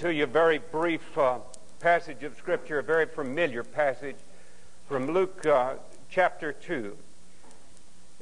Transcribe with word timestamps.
to 0.00 0.14
you 0.14 0.24
a 0.24 0.26
very 0.26 0.56
brief 0.56 1.18
uh, 1.18 1.38
passage 1.78 2.22
of 2.22 2.34
Scripture, 2.38 2.78
a 2.78 2.82
very 2.82 3.04
familiar 3.04 3.62
passage 3.62 4.16
from 4.88 5.12
Luke 5.12 5.44
uh, 5.44 5.74
chapter 6.08 6.54
2. 6.54 6.96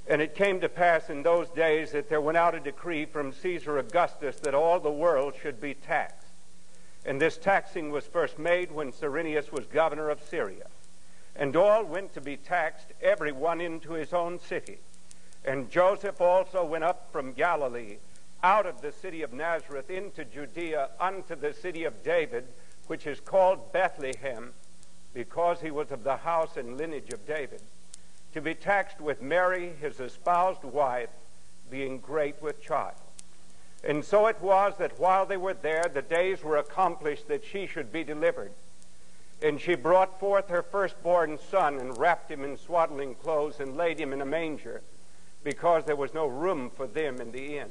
And 0.08 0.20
it 0.20 0.34
came 0.34 0.58
to 0.58 0.68
pass 0.68 1.08
in 1.08 1.22
those 1.22 1.48
days 1.50 1.92
that 1.92 2.08
there 2.08 2.20
went 2.20 2.36
out 2.36 2.56
a 2.56 2.58
decree 2.58 3.04
from 3.04 3.32
Caesar 3.32 3.78
Augustus 3.78 4.40
that 4.40 4.56
all 4.56 4.80
the 4.80 4.90
world 4.90 5.34
should 5.40 5.60
be 5.60 5.72
taxed. 5.72 6.26
And 7.06 7.20
this 7.20 7.38
taxing 7.38 7.92
was 7.92 8.04
first 8.08 8.40
made 8.40 8.72
when 8.72 8.90
Cyrenius 8.90 9.52
was 9.52 9.64
governor 9.66 10.10
of 10.10 10.20
Syria. 10.20 10.66
And 11.36 11.54
all 11.54 11.84
went 11.84 12.12
to 12.14 12.20
be 12.20 12.36
taxed, 12.36 12.88
every 13.00 13.30
one 13.30 13.60
into 13.60 13.92
his 13.92 14.12
own 14.12 14.40
city. 14.40 14.78
And 15.44 15.70
Joseph 15.70 16.20
also 16.20 16.64
went 16.64 16.82
up 16.82 17.12
from 17.12 17.34
Galilee 17.34 17.98
out 18.42 18.66
of 18.66 18.80
the 18.80 18.92
city 18.92 19.22
of 19.22 19.32
Nazareth 19.32 19.90
into 19.90 20.24
Judea 20.24 20.90
unto 21.00 21.34
the 21.34 21.52
city 21.52 21.84
of 21.84 22.02
David, 22.02 22.44
which 22.86 23.06
is 23.06 23.20
called 23.20 23.72
Bethlehem, 23.72 24.52
because 25.14 25.60
he 25.60 25.70
was 25.70 25.90
of 25.90 26.04
the 26.04 26.16
house 26.16 26.56
and 26.56 26.76
lineage 26.76 27.12
of 27.12 27.26
David, 27.26 27.62
to 28.34 28.40
be 28.40 28.54
taxed 28.54 29.00
with 29.00 29.20
Mary, 29.20 29.72
his 29.80 30.00
espoused 30.00 30.62
wife, 30.62 31.10
being 31.70 31.98
great 31.98 32.40
with 32.40 32.62
child. 32.62 32.94
And 33.84 34.04
so 34.04 34.26
it 34.26 34.40
was 34.40 34.74
that 34.78 34.98
while 34.98 35.26
they 35.26 35.36
were 35.36 35.54
there, 35.54 35.90
the 35.92 36.02
days 36.02 36.42
were 36.42 36.56
accomplished 36.56 37.28
that 37.28 37.44
she 37.44 37.66
should 37.66 37.92
be 37.92 38.04
delivered. 38.04 38.52
And 39.40 39.60
she 39.60 39.76
brought 39.76 40.18
forth 40.18 40.48
her 40.48 40.62
firstborn 40.62 41.38
son 41.50 41.78
and 41.78 41.96
wrapped 41.96 42.30
him 42.30 42.42
in 42.42 42.56
swaddling 42.56 43.14
clothes 43.14 43.60
and 43.60 43.76
laid 43.76 44.00
him 44.00 44.12
in 44.12 44.20
a 44.20 44.26
manger, 44.26 44.82
because 45.44 45.84
there 45.84 45.96
was 45.96 46.14
no 46.14 46.26
room 46.26 46.70
for 46.74 46.86
them 46.86 47.20
in 47.20 47.30
the 47.30 47.58
inn. 47.58 47.70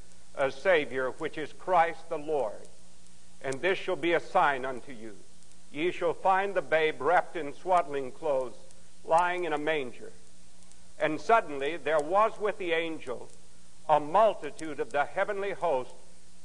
a 0.35 0.51
Savior, 0.51 1.11
which 1.11 1.37
is 1.37 1.53
Christ 1.53 2.09
the 2.09 2.17
Lord. 2.17 2.67
And 3.41 3.61
this 3.61 3.77
shall 3.77 3.95
be 3.95 4.13
a 4.13 4.19
sign 4.19 4.65
unto 4.65 4.91
you. 4.91 5.15
Ye 5.71 5.91
shall 5.91 6.13
find 6.13 6.53
the 6.53 6.61
babe 6.61 7.01
wrapped 7.01 7.35
in 7.35 7.53
swaddling 7.53 8.11
clothes, 8.11 8.55
lying 9.05 9.45
in 9.45 9.53
a 9.53 9.57
manger. 9.57 10.11
And 10.99 11.19
suddenly 11.19 11.77
there 11.77 11.99
was 11.99 12.33
with 12.39 12.57
the 12.57 12.73
angel 12.73 13.29
a 13.89 13.99
multitude 13.99 14.79
of 14.79 14.91
the 14.91 15.05
heavenly 15.05 15.51
host, 15.51 15.93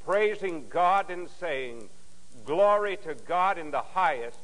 praising 0.05 0.67
God 0.69 1.11
and 1.11 1.29
saying, 1.29 1.89
Glory 2.45 2.97
to 2.99 3.15
God 3.15 3.59
in 3.59 3.71
the 3.71 3.83
highest, 3.83 4.39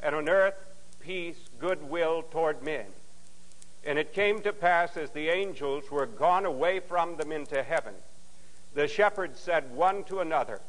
and 0.00 0.14
on 0.14 0.28
earth 0.28 0.54
peace, 1.00 1.48
goodwill 1.58 2.22
toward 2.22 2.62
men. 2.62 2.86
And 3.84 3.98
it 3.98 4.12
came 4.12 4.40
to 4.42 4.52
pass 4.52 4.96
as 4.96 5.10
the 5.10 5.28
angels 5.28 5.90
were 5.90 6.06
gone 6.06 6.44
away 6.44 6.80
from 6.80 7.16
them 7.16 7.32
into 7.32 7.62
heaven 7.62 7.94
the 8.74 8.88
shepherds 8.88 9.40
said 9.40 9.74
one 9.74 10.04
to 10.04 10.20
another, 10.20 10.60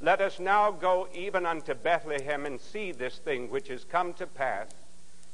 Let 0.00 0.20
us 0.20 0.40
now 0.40 0.70
go 0.70 1.08
even 1.14 1.46
unto 1.46 1.74
Bethlehem 1.74 2.46
and 2.46 2.60
see 2.60 2.92
this 2.92 3.18
thing 3.18 3.50
which 3.50 3.70
is 3.70 3.84
come 3.84 4.14
to 4.14 4.26
pass, 4.26 4.68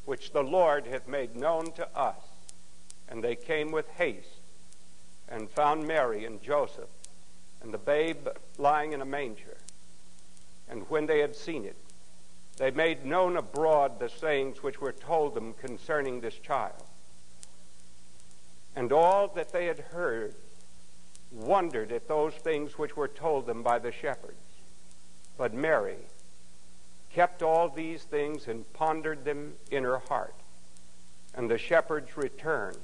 which 0.05 0.33
the 0.33 0.43
Lord 0.43 0.87
hath 0.87 1.07
made 1.09 1.37
known 1.37 1.73
to 1.73 1.89
us. 1.97 2.21
And 3.09 3.25
they 3.25 3.37
came 3.37 3.73
with 3.73 3.89
haste 3.91 4.41
and 5.29 5.51
found 5.51 5.87
Mary 5.87 6.25
and 6.25 6.43
Joseph 6.43 6.89
and 7.63 7.73
the 7.73 7.79
babe 7.79 8.29
lying 8.57 8.93
in 8.93 9.01
a 9.01 9.07
manger. 9.07 9.57
And 10.69 10.89
when 10.89 11.07
they 11.07 11.21
had 11.21 11.35
seen 11.35 11.65
it, 11.65 11.77
they 12.57 12.71
made 12.71 13.05
known 13.05 13.37
abroad 13.37 13.99
the 13.99 14.09
sayings 14.09 14.63
which 14.63 14.81
were 14.81 14.93
told 14.93 15.35
them 15.35 15.55
concerning 15.55 16.21
this 16.21 16.35
child. 16.35 16.83
And 18.77 18.93
all 18.93 19.29
that 19.29 19.53
they 19.53 19.67
had 19.67 19.79
heard 19.79 20.35
wondered 21.31 21.93
at 21.93 22.09
those 22.09 22.35
things 22.35 22.79
which 22.79 22.97
were 22.97 23.09
told 23.09 23.47
them 23.47 23.63
by 23.63 23.79
the 23.79 23.93
shepherds. 23.93 24.37
But 25.37 25.55
Mary 25.55 25.99
kept 27.13 27.43
all 27.43 27.69
these 27.69 28.03
things 28.03 28.49
and 28.49 28.71
pondered 28.73 29.25
them 29.25 29.55
in 29.71 29.85
her 29.85 29.99
heart. 29.99 30.35
And 31.35 31.51
the 31.51 31.59
shepherds 31.59 32.17
returned, 32.17 32.79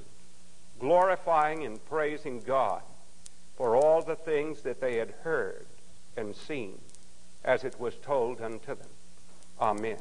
glorifying 0.79 1.65
and 1.65 1.83
praising 1.85 2.41
God 2.41 2.81
for 3.57 3.75
all 3.75 4.01
the 4.01 4.15
things 4.15 4.61
that 4.61 4.81
they 4.81 4.97
had 4.97 5.13
heard 5.23 5.65
and 6.17 6.35
seen, 6.35 6.79
as 7.43 7.63
it 7.63 7.79
was 7.79 7.95
told 7.95 8.41
unto 8.41 8.75
them. 8.75 8.89
Amen. 9.59 9.99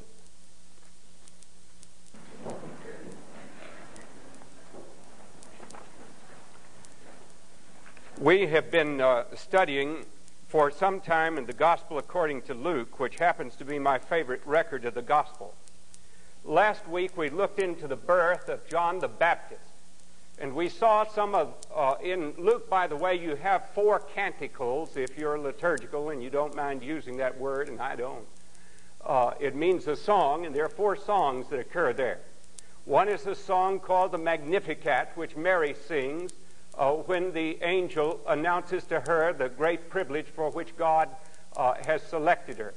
We 8.24 8.46
have 8.46 8.70
been 8.70 9.02
uh, 9.02 9.24
studying 9.34 10.06
for 10.48 10.70
some 10.70 11.02
time 11.02 11.36
in 11.36 11.44
the 11.44 11.52
Gospel 11.52 11.98
according 11.98 12.40
to 12.44 12.54
Luke, 12.54 12.98
which 12.98 13.16
happens 13.16 13.54
to 13.56 13.66
be 13.66 13.78
my 13.78 13.98
favorite 13.98 14.40
record 14.46 14.86
of 14.86 14.94
the 14.94 15.02
Gospel. 15.02 15.52
Last 16.42 16.88
week 16.88 17.18
we 17.18 17.28
looked 17.28 17.58
into 17.58 17.86
the 17.86 17.96
birth 17.96 18.48
of 18.48 18.66
John 18.66 18.98
the 18.98 19.08
Baptist. 19.08 19.60
And 20.38 20.54
we 20.54 20.70
saw 20.70 21.04
some 21.04 21.34
of, 21.34 21.52
uh, 21.76 21.96
in 22.02 22.32
Luke, 22.38 22.70
by 22.70 22.86
the 22.86 22.96
way, 22.96 23.14
you 23.14 23.36
have 23.36 23.68
four 23.74 23.98
canticles 23.98 24.96
if 24.96 25.18
you're 25.18 25.38
liturgical 25.38 26.08
and 26.08 26.22
you 26.22 26.30
don't 26.30 26.56
mind 26.56 26.82
using 26.82 27.18
that 27.18 27.38
word, 27.38 27.68
and 27.68 27.78
I 27.78 27.94
don't. 27.94 28.24
Uh, 29.04 29.32
it 29.38 29.54
means 29.54 29.86
a 29.86 29.96
song, 29.96 30.46
and 30.46 30.54
there 30.54 30.64
are 30.64 30.70
four 30.70 30.96
songs 30.96 31.50
that 31.50 31.60
occur 31.60 31.92
there. 31.92 32.20
One 32.86 33.10
is 33.10 33.26
a 33.26 33.34
song 33.34 33.80
called 33.80 34.12
the 34.12 34.18
Magnificat, 34.18 35.10
which 35.14 35.36
Mary 35.36 35.74
sings 35.74 36.32
uh, 36.78 36.92
when 36.92 37.32
the 37.32 37.58
angel 37.62 38.20
announces 38.26 38.84
to 38.84 39.00
her 39.00 39.32
the 39.32 39.48
great 39.48 39.88
privilege 39.88 40.26
for 40.26 40.50
which 40.50 40.76
God 40.76 41.08
uh, 41.56 41.74
has 41.86 42.02
selected 42.02 42.58
her. 42.58 42.74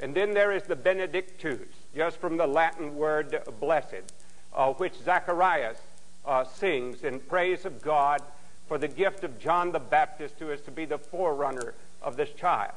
And 0.00 0.14
then 0.14 0.32
there 0.34 0.52
is 0.52 0.64
the 0.64 0.76
Benedictus, 0.76 1.68
just 1.94 2.18
from 2.18 2.36
the 2.36 2.46
Latin 2.46 2.96
word 2.96 3.38
blessed, 3.60 4.12
uh, 4.54 4.72
which 4.74 4.94
Zacharias 5.04 5.78
uh, 6.24 6.44
sings 6.44 7.02
in 7.02 7.20
praise 7.20 7.64
of 7.64 7.80
God 7.80 8.20
for 8.68 8.78
the 8.78 8.88
gift 8.88 9.24
of 9.24 9.38
John 9.38 9.72
the 9.72 9.78
Baptist, 9.78 10.34
who 10.38 10.50
is 10.50 10.60
to 10.62 10.70
be 10.70 10.84
the 10.84 10.98
forerunner 10.98 11.74
of 12.02 12.16
this 12.16 12.30
child. 12.30 12.72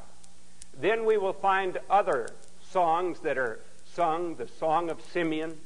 Then 0.79 1.03
we 1.03 1.17
will 1.17 1.33
find 1.33 1.77
other 1.89 2.29
songs 2.61 3.19
that 3.21 3.37
are 3.37 3.59
sung 3.85 4.35
the 4.35 4.47
song 4.47 4.89
of 4.89 5.01
Simeon, 5.01 5.57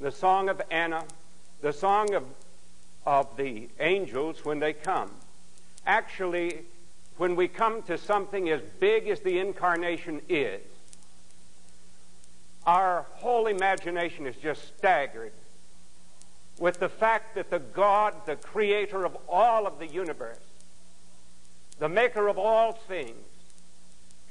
the 0.00 0.10
song 0.10 0.48
of 0.48 0.60
Anna, 0.70 1.04
the 1.60 1.72
song 1.72 2.14
of 2.14 2.24
of 3.06 3.36
the 3.36 3.68
angels 3.78 4.44
when 4.44 4.58
they 4.58 4.72
come. 4.72 5.10
Actually, 5.86 6.60
when 7.16 7.36
we 7.36 7.48
come 7.48 7.82
to 7.82 7.98
something 7.98 8.48
as 8.48 8.60
big 8.78 9.08
as 9.08 9.20
the 9.20 9.38
incarnation 9.38 10.20
is, 10.28 10.60
our 12.66 13.06
whole 13.14 13.46
imagination 13.46 14.26
is 14.26 14.36
just 14.36 14.66
staggered 14.76 15.32
with 16.58 16.78
the 16.78 16.88
fact 16.88 17.34
that 17.34 17.50
the 17.50 17.58
God, 17.58 18.14
the 18.26 18.36
creator 18.36 19.04
of 19.04 19.16
all 19.28 19.66
of 19.66 19.78
the 19.78 19.86
universe, 19.86 20.44
the 21.78 21.88
maker 21.88 22.28
of 22.28 22.38
all 22.38 22.72
things, 22.72 23.16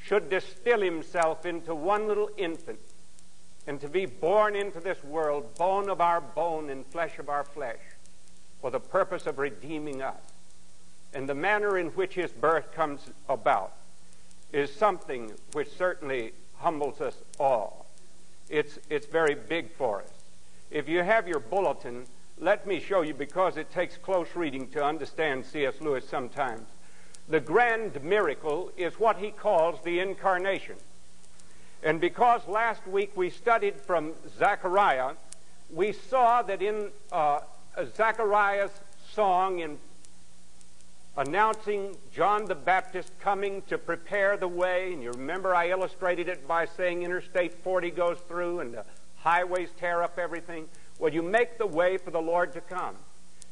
should 0.02 0.30
distill 0.30 0.82
himself 0.82 1.46
into 1.46 1.74
one 1.74 2.08
little 2.08 2.30
infant 2.38 2.80
and 3.68 3.82
to 3.82 3.88
be 3.90 4.06
born 4.06 4.56
into 4.56 4.80
this 4.80 5.04
world, 5.04 5.56
bone 5.56 5.90
of 5.90 6.00
our 6.02 6.22
bone 6.22 6.70
and 6.70 6.86
flesh 6.88 7.20
of 7.20 7.30
our 7.30 7.44
flesh 7.44 7.80
for 8.62 8.72
the 8.72 8.80
purpose 8.80 9.26
of 9.26 9.40
redeeming 9.40 10.02
us. 10.02 10.22
And 11.14 11.28
the 11.28 11.36
manner 11.36 11.78
in 11.78 11.88
which 11.90 12.14
his 12.14 12.32
birth 12.32 12.72
comes 12.74 13.10
about 13.28 13.74
is 14.52 14.74
something 14.74 15.32
which 15.54 15.70
certainly 15.76 16.34
humbles 16.58 17.02
us 17.02 17.16
all. 17.40 17.86
It's, 18.50 18.80
it's 18.90 19.06
very 19.06 19.36
big 19.36 19.72
for 19.72 20.02
us. 20.02 20.10
If 20.72 20.88
you 20.88 21.04
have 21.04 21.28
your 21.28 21.40
bulletin, 21.40 22.06
let 22.40 22.66
me 22.66 22.80
show 22.80 23.02
you, 23.02 23.14
because 23.14 23.58
it 23.58 23.72
takes 23.72 23.98
close 23.98 24.28
reading 24.36 24.68
to 24.70 24.84
understand 24.84 25.46
C.S. 25.46 25.82
Lewis 25.82 26.08
sometimes. 26.08 26.68
The 27.28 27.40
grand 27.40 28.04
miracle 28.04 28.72
is 28.78 29.00
what 29.00 29.18
he 29.18 29.32
calls 29.32 29.80
the 29.84 30.00
incarnation. 30.00 30.76
And 31.84 32.02
because 32.02 32.48
last 32.48 32.86
week 32.88 33.12
we 33.16 33.30
studied 33.30 33.76
from 33.76 34.14
Zechariah, 34.38 35.12
we 35.72 35.92
saw 35.92 36.42
that 36.42 36.62
in 36.62 36.90
uh, 37.12 37.42
Zechariah's 37.96 38.72
song 39.14 39.60
in 39.60 39.78
announcing 41.18 41.96
John 42.14 42.46
the 42.46 42.56
Baptist 42.56 43.12
coming 43.20 43.62
to 43.64 43.78
prepare 43.78 44.38
the 44.38 44.48
way. 44.48 44.94
And 44.94 45.04
you 45.04 45.12
remember 45.12 45.54
I 45.56 45.70
illustrated 45.70 46.28
it 46.28 46.48
by 46.48 46.66
saying 46.66 47.04
Interstate 47.04 47.54
40 47.54 47.92
goes 47.92 48.18
through 48.28 48.62
and 48.62 48.74
the 48.74 48.86
highways 49.18 49.70
tear 49.78 50.02
up 50.02 50.18
everything. 50.18 50.68
Well, 50.98 51.14
you 51.14 51.22
make 51.22 51.58
the 51.58 51.68
way 51.68 51.98
for 51.98 52.12
the 52.12 52.22
Lord 52.22 52.54
to 52.54 52.62
come. 52.62 52.96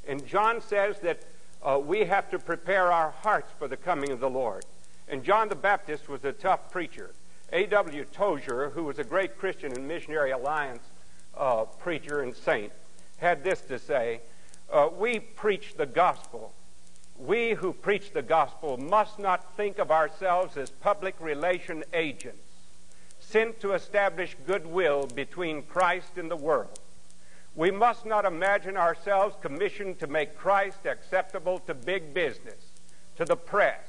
And 0.07 0.25
John 0.25 0.61
says 0.61 0.99
that 0.99 1.23
uh, 1.61 1.79
we 1.83 2.05
have 2.05 2.29
to 2.31 2.39
prepare 2.39 2.91
our 2.91 3.11
hearts 3.11 3.51
for 3.57 3.67
the 3.67 3.77
coming 3.77 4.11
of 4.11 4.19
the 4.19 4.29
Lord. 4.29 4.65
And 5.09 5.23
John 5.23 5.49
the 5.49 5.55
Baptist 5.55 6.07
was 6.07 6.23
a 6.23 6.31
tough 6.31 6.71
preacher. 6.71 7.11
A.W. 7.53 8.05
Tozer, 8.11 8.69
who 8.69 8.83
was 8.83 8.99
a 8.99 9.03
great 9.03 9.37
Christian 9.37 9.71
and 9.73 9.87
Missionary 9.87 10.31
Alliance 10.31 10.83
uh, 11.35 11.63
preacher 11.63 12.21
and 12.21 12.35
saint, 12.35 12.71
had 13.17 13.43
this 13.43 13.61
to 13.61 13.79
say 13.79 14.21
uh, 14.71 14.89
We 14.97 15.19
preach 15.19 15.75
the 15.75 15.85
gospel. 15.85 16.53
We 17.17 17.53
who 17.53 17.73
preach 17.73 18.13
the 18.13 18.21
gospel 18.21 18.77
must 18.77 19.17
not 19.17 19.55
think 19.57 19.79
of 19.79 19.91
ourselves 19.91 20.55
as 20.55 20.69
public 20.69 21.15
relation 21.19 21.83
agents 21.93 22.47
sent 23.19 23.59
to 23.59 23.73
establish 23.73 24.35
goodwill 24.45 25.07
between 25.07 25.63
Christ 25.63 26.17
and 26.17 26.31
the 26.31 26.35
world. 26.35 26.79
We 27.55 27.71
must 27.71 28.05
not 28.05 28.23
imagine 28.23 28.77
ourselves 28.77 29.35
commissioned 29.41 29.99
to 29.99 30.07
make 30.07 30.37
Christ 30.37 30.85
acceptable 30.85 31.59
to 31.59 31.73
big 31.73 32.13
business, 32.13 32.71
to 33.17 33.25
the 33.25 33.35
press, 33.35 33.81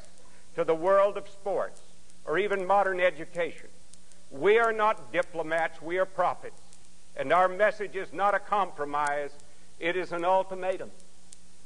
to 0.54 0.64
the 0.64 0.74
world 0.74 1.18
of 1.18 1.28
sports, 1.28 1.82
or 2.24 2.38
even 2.38 2.66
modern 2.66 2.98
education. 2.98 3.68
We 4.30 4.58
are 4.58 4.72
not 4.72 5.12
diplomats, 5.12 5.80
we 5.82 5.98
are 5.98 6.06
prophets. 6.06 6.60
And 7.16 7.32
our 7.32 7.48
message 7.48 7.96
is 7.96 8.12
not 8.12 8.34
a 8.34 8.38
compromise, 8.38 9.30
it 9.80 9.96
is 9.96 10.12
an 10.12 10.24
ultimatum. 10.24 10.90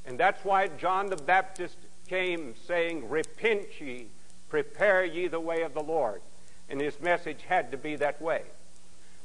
And 0.06 0.18
that's 0.18 0.44
why 0.44 0.68
John 0.68 1.06
the 1.06 1.16
Baptist 1.16 1.76
came 2.08 2.54
saying, 2.66 3.08
Repent 3.08 3.80
ye, 3.80 4.06
prepare 4.48 5.04
ye 5.04 5.28
the 5.28 5.40
way 5.40 5.62
of 5.62 5.74
the 5.74 5.82
Lord. 5.82 6.22
And 6.68 6.80
his 6.80 7.00
message 7.00 7.42
had 7.46 7.70
to 7.72 7.76
be 7.76 7.96
that 7.96 8.20
way. 8.20 8.42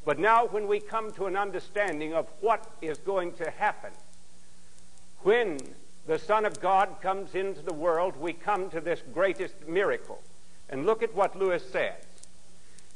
But 0.06 0.20
now, 0.20 0.46
when 0.46 0.68
we 0.68 0.80
come 0.80 1.12
to 1.14 1.26
an 1.26 1.36
understanding 1.36 2.14
of 2.14 2.28
what 2.40 2.66
is 2.82 2.98
going 3.00 3.34
to 3.34 3.50
happen, 3.50 3.92
when 5.24 5.60
the 6.06 6.18
Son 6.18 6.46
of 6.46 6.62
God 6.62 7.02
comes 7.02 7.36
into 7.36 7.62
the 7.62 7.74
world, 7.74 8.16
we 8.16 8.32
come 8.32 8.70
to 8.70 8.80
this 8.80 9.02
greatest 9.14 9.68
miracle. 9.68 10.22
And 10.70 10.86
look 10.86 11.04
at 11.04 11.14
what 11.14 11.38
Lewis 11.38 11.70
says. 11.70 12.07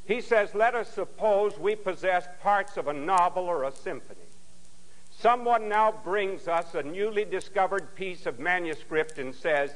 He 0.06 0.20
says, 0.20 0.54
Let 0.54 0.74
us 0.74 0.88
suppose 0.88 1.58
we 1.58 1.74
possess 1.74 2.26
parts 2.42 2.76
of 2.76 2.88
a 2.88 2.92
novel 2.92 3.44
or 3.44 3.64
a 3.64 3.72
symphony. 3.72 4.18
Someone 5.10 5.68
now 5.68 5.92
brings 5.92 6.48
us 6.48 6.74
a 6.74 6.82
newly 6.82 7.24
discovered 7.24 7.94
piece 7.94 8.26
of 8.26 8.40
manuscript 8.40 9.18
and 9.18 9.34
says, 9.34 9.72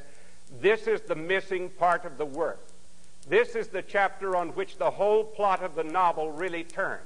This 0.61 0.87
is 0.87 1.03
the 1.03 1.15
missing 1.15 1.71
part 1.71 2.05
of 2.05 2.19
the 2.19 2.27
work. 2.27 2.67
This 3.29 3.55
is 3.55 3.69
the 3.69 3.83
chapter 3.83 4.37
on 4.37 4.51
which 4.51 4.79
the 4.79 4.91
whole 4.91 5.25
plot 5.25 5.63
of 5.63 5.75
the 5.75 5.85
novel 5.85 6.31
really 6.31 6.65
turns. 6.65 7.03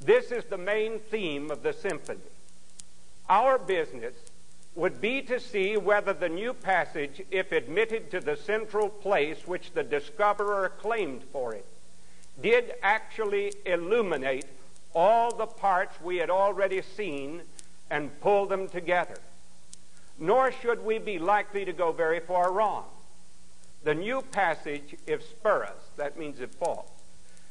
This 0.00 0.30
is 0.30 0.44
the 0.44 0.58
main 0.58 0.98
theme 0.98 1.50
of 1.50 1.62
the 1.62 1.72
symphony. 1.72 2.20
Our 3.28 3.58
business 3.58 4.14
would 4.74 5.00
be 5.00 5.20
to 5.22 5.40
see 5.40 5.76
whether 5.76 6.12
the 6.12 6.28
new 6.28 6.54
passage, 6.54 7.20
if 7.30 7.52
admitted 7.52 8.10
to 8.10 8.20
the 8.20 8.36
central 8.36 8.88
place 8.88 9.46
which 9.46 9.72
the 9.72 9.82
discoverer 9.82 10.70
claimed 10.78 11.24
for 11.32 11.52
it, 11.52 11.66
did 12.40 12.74
actually 12.82 13.52
illuminate 13.66 14.46
all 14.94 15.34
the 15.34 15.46
parts 15.46 16.00
we 16.00 16.16
had 16.16 16.30
already 16.30 16.82
seen 16.82 17.42
and 17.90 18.20
pull 18.20 18.46
them 18.46 18.68
together. 18.68 19.18
Nor 20.18 20.52
should 20.52 20.84
we 20.84 20.98
be 20.98 21.18
likely 21.18 21.64
to 21.64 21.72
go 21.72 21.92
very 21.92 22.20
far 22.20 22.52
wrong. 22.52 22.84
The 23.84 23.94
new 23.94 24.22
passage, 24.22 24.96
if 25.06 25.22
spurious, 25.22 25.90
that 25.96 26.18
means 26.18 26.40
if 26.40 26.50
false, 26.50 26.90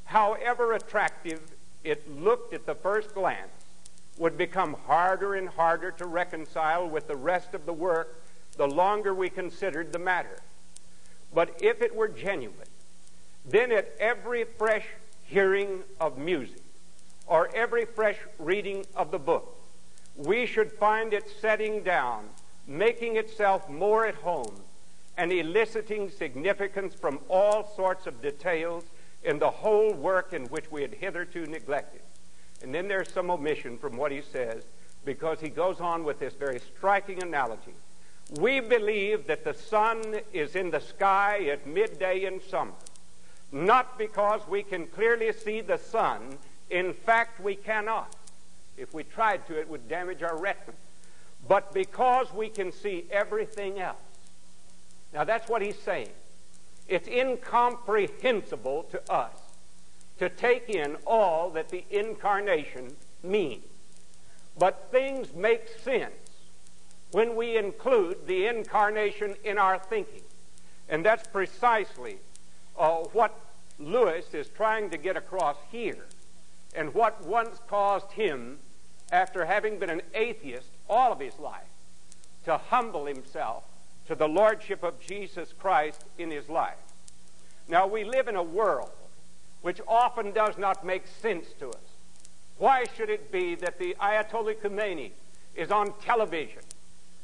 however 0.05 0.73
attractive 0.73 1.41
it 1.83 2.19
looked 2.21 2.53
at 2.53 2.65
the 2.65 2.75
first 2.75 3.13
glance, 3.13 3.49
would 4.17 4.37
become 4.37 4.75
harder 4.85 5.35
and 5.35 5.47
harder 5.47 5.91
to 5.91 6.05
reconcile 6.05 6.87
with 6.87 7.07
the 7.07 7.15
rest 7.15 7.53
of 7.53 7.65
the 7.65 7.73
work 7.73 8.21
the 8.57 8.67
longer 8.67 9.13
we 9.13 9.29
considered 9.29 9.93
the 9.93 9.99
matter. 9.99 10.39
But 11.33 11.61
if 11.61 11.81
it 11.81 11.95
were 11.95 12.07
genuine, 12.07 12.66
then 13.47 13.71
at 13.71 13.95
every 13.99 14.43
fresh 14.43 14.85
hearing 15.23 15.83
of 15.99 16.17
music, 16.17 16.61
or 17.25 17.49
every 17.55 17.85
fresh 17.85 18.17
reading 18.39 18.85
of 18.95 19.11
the 19.11 19.19
book, 19.19 19.57
we 20.15 20.45
should 20.45 20.71
find 20.71 21.13
it 21.13 21.25
setting 21.41 21.83
down, 21.83 22.25
making 22.65 23.17
itself 23.17 23.69
more 23.69 24.05
at 24.05 24.15
home, 24.15 24.61
and 25.17 25.31
eliciting 25.31 26.09
significance 26.09 26.93
from 26.93 27.19
all 27.27 27.73
sorts 27.75 28.07
of 28.07 28.21
details 28.21 28.83
in 29.23 29.39
the 29.39 29.49
whole 29.49 29.93
work 29.93 30.33
in 30.33 30.45
which 30.45 30.71
we 30.71 30.81
had 30.81 30.93
hitherto 30.93 31.45
neglected. 31.45 32.01
And 32.61 32.73
then 32.73 32.87
there's 32.87 33.11
some 33.11 33.29
omission 33.29 33.77
from 33.77 33.97
what 33.97 34.11
he 34.11 34.21
says 34.21 34.63
because 35.05 35.39
he 35.39 35.49
goes 35.49 35.79
on 35.79 36.03
with 36.03 36.19
this 36.19 36.33
very 36.33 36.59
striking 36.59 37.21
analogy. 37.23 37.75
We 38.39 38.59
believe 38.59 39.27
that 39.27 39.43
the 39.43 39.53
sun 39.53 40.19
is 40.33 40.55
in 40.55 40.69
the 40.69 40.81
sky 40.81 41.45
at 41.45 41.65
midday 41.65 42.25
in 42.25 42.41
summer, 42.41 42.73
not 43.51 43.97
because 43.97 44.41
we 44.47 44.63
can 44.63 44.87
clearly 44.87 45.31
see 45.31 45.61
the 45.61 45.77
sun 45.77 46.37
in 46.69 46.93
fact, 46.93 47.39
we 47.39 47.55
cannot. 47.55 48.15
If 48.75 48.93
we 48.93 49.03
tried 49.03 49.47
to, 49.47 49.59
it 49.59 49.69
would 49.69 49.87
damage 49.87 50.21
our 50.21 50.37
retina. 50.37 50.75
But 51.47 51.73
because 51.73 52.31
we 52.33 52.49
can 52.49 52.71
see 52.71 53.05
everything 53.09 53.79
else. 53.79 53.97
Now, 55.13 55.23
that's 55.23 55.49
what 55.49 55.61
he's 55.61 55.79
saying. 55.79 56.09
It's 56.87 57.07
incomprehensible 57.07 58.83
to 58.91 59.11
us 59.11 59.31
to 60.19 60.29
take 60.29 60.69
in 60.69 60.97
all 61.05 61.49
that 61.51 61.69
the 61.69 61.85
incarnation 61.89 62.95
means. 63.23 63.63
But 64.57 64.89
things 64.91 65.33
make 65.33 65.67
sense 65.83 66.13
when 67.11 67.35
we 67.35 67.57
include 67.57 68.27
the 68.27 68.47
incarnation 68.47 69.35
in 69.43 69.57
our 69.57 69.79
thinking. 69.79 70.23
And 70.89 71.05
that's 71.05 71.27
precisely 71.27 72.17
uh, 72.77 72.97
what 73.13 73.39
Lewis 73.79 74.33
is 74.33 74.47
trying 74.49 74.89
to 74.89 74.97
get 74.97 75.17
across 75.17 75.57
here 75.71 76.05
and 76.75 76.93
what 76.93 77.25
once 77.25 77.59
caused 77.67 78.11
him, 78.11 78.59
after 79.11 79.45
having 79.45 79.79
been 79.79 79.89
an 79.89 80.01
atheist 80.13 80.69
all 80.89 81.11
of 81.11 81.19
his 81.19 81.39
life, 81.39 81.61
to 82.45 82.57
humble 82.57 83.05
himself 83.05 83.63
to 84.05 84.15
the 84.15 84.27
lordship 84.27 84.83
of 84.83 84.99
Jesus 84.99 85.53
Christ 85.57 86.03
in 86.17 86.29
his 86.29 86.49
life. 86.49 86.77
Now, 87.67 87.87
we 87.87 88.03
live 88.03 88.27
in 88.27 88.35
a 88.35 88.43
world 88.43 88.91
which 89.61 89.81
often 89.87 90.31
does 90.31 90.57
not 90.57 90.85
make 90.85 91.07
sense 91.07 91.47
to 91.59 91.69
us. 91.69 91.97
Why 92.57 92.85
should 92.95 93.09
it 93.09 93.31
be 93.31 93.55
that 93.55 93.79
the 93.79 93.95
Ayatollah 93.99 94.57
Khomeini 94.57 95.11
is 95.55 95.71
on 95.71 95.93
television 96.01 96.61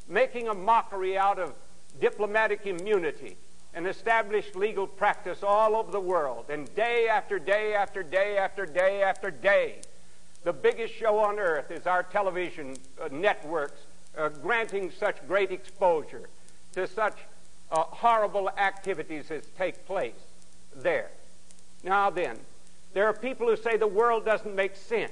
making 0.07 0.47
a 0.47 0.53
mockery 0.53 1.17
out 1.17 1.39
of 1.39 1.53
diplomatic 2.01 2.65
immunity 2.65 3.37
and 3.73 3.87
established 3.87 4.55
legal 4.55 4.85
practice 4.87 5.43
all 5.43 5.75
over 5.75 5.91
the 5.91 5.99
world. 5.99 6.45
And 6.49 6.73
day 6.75 7.07
after 7.07 7.39
day 7.39 7.73
after 7.73 8.03
day 8.03 8.37
after 8.37 8.65
day 8.65 9.01
after 9.01 9.31
day, 9.31 9.79
the 10.43 10.53
biggest 10.53 10.93
show 10.93 11.19
on 11.19 11.39
earth 11.39 11.71
is 11.71 11.87
our 11.87 12.03
television 12.03 12.75
uh, 13.01 13.07
networks 13.11 13.81
uh, 14.17 14.29
granting 14.29 14.91
such 14.91 15.25
great 15.27 15.51
exposure 15.51 16.29
to 16.73 16.85
such 16.87 17.17
uh, 17.71 17.83
horrible 17.83 18.49
activities 18.57 19.31
as 19.31 19.43
take 19.57 19.85
place 19.87 20.13
there. 20.75 21.09
Now 21.83 22.09
then, 22.09 22.37
there 22.93 23.07
are 23.07 23.13
people 23.13 23.47
who 23.47 23.57
say 23.57 23.77
the 23.77 23.87
world 23.87 24.25
doesn't 24.25 24.55
make 24.55 24.75
sense. 24.75 25.11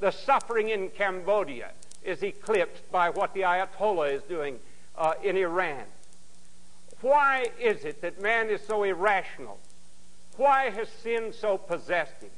The 0.00 0.10
suffering 0.10 0.68
in 0.68 0.90
Cambodia 0.90 1.72
is 2.04 2.22
eclipsed 2.22 2.90
by 2.92 3.10
what 3.10 3.34
the 3.34 3.40
Ayatollah 3.40 4.12
is 4.12 4.22
doing 4.24 4.58
uh, 4.96 5.14
in 5.22 5.36
Iran. 5.36 5.84
Why 7.02 7.46
is 7.60 7.84
it 7.84 8.00
that 8.00 8.22
man 8.22 8.48
is 8.48 8.60
so 8.66 8.84
irrational? 8.84 9.58
Why 10.36 10.70
has 10.70 10.88
sin 10.88 11.32
so 11.32 11.58
possessed 11.58 12.22
him? 12.22 12.30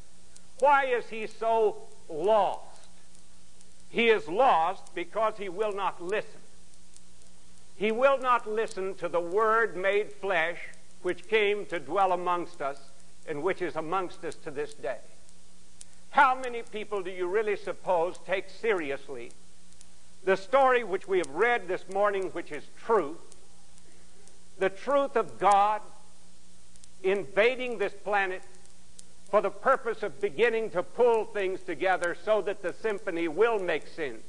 Why 0.59 0.87
is 0.87 1.07
he 1.09 1.27
so 1.27 1.77
lost? 2.09 2.89
He 3.91 4.09
is 4.09 4.27
lost 4.27 4.95
because 4.95 5.35
he 5.39 5.49
will 5.49 5.73
not 5.73 6.03
listen. 6.03 6.41
He 7.77 7.93
will 7.93 8.19
not 8.19 8.49
listen 8.51 8.95
to 8.97 9.09
the 9.09 9.21
Word 9.21 9.77
made 9.77 10.13
flesh, 10.13 10.59
which 11.03 11.29
came 11.29 11.67
to 11.67 11.79
dwell 11.79 12.13
amongst 12.13 12.63
us 12.63 12.79
and 13.29 13.43
which 13.43 13.63
is 13.63 13.77
amongst 13.77 14.25
us 14.25 14.35
to 14.37 14.51
this 14.51 14.75
day. 14.75 14.99
How 16.11 16.35
many 16.35 16.63
people 16.63 17.03
do 17.03 17.11
you 17.11 17.27
really 17.27 17.57
suppose 17.57 18.19
take 18.27 18.49
seriously 18.49 19.33
the 20.25 20.37
story 20.37 20.85
which 20.85 21.07
we 21.07 21.19
have 21.19 21.31
read 21.31 21.69
this 21.69 21.85
morning, 21.93 22.31
which 22.33 22.51
is 22.51 22.65
truth, 22.87 23.19
the 24.59 24.71
truth 24.71 25.17
of 25.17 25.39
God 25.39 25.81
invading 27.03 27.79
this 27.79 27.93
planet 28.05 28.43
for 29.31 29.41
the 29.41 29.51
purpose 29.51 30.03
of 30.03 30.21
beginning 30.21 30.71
to 30.71 30.83
pull 30.83 31.25
things 31.27 31.61
together 31.61 32.17
so 32.25 32.41
that 32.43 32.63
the 32.63 32.73
symphony 32.73 33.29
will 33.29 33.59
make 33.59 33.87
sense 33.87 34.23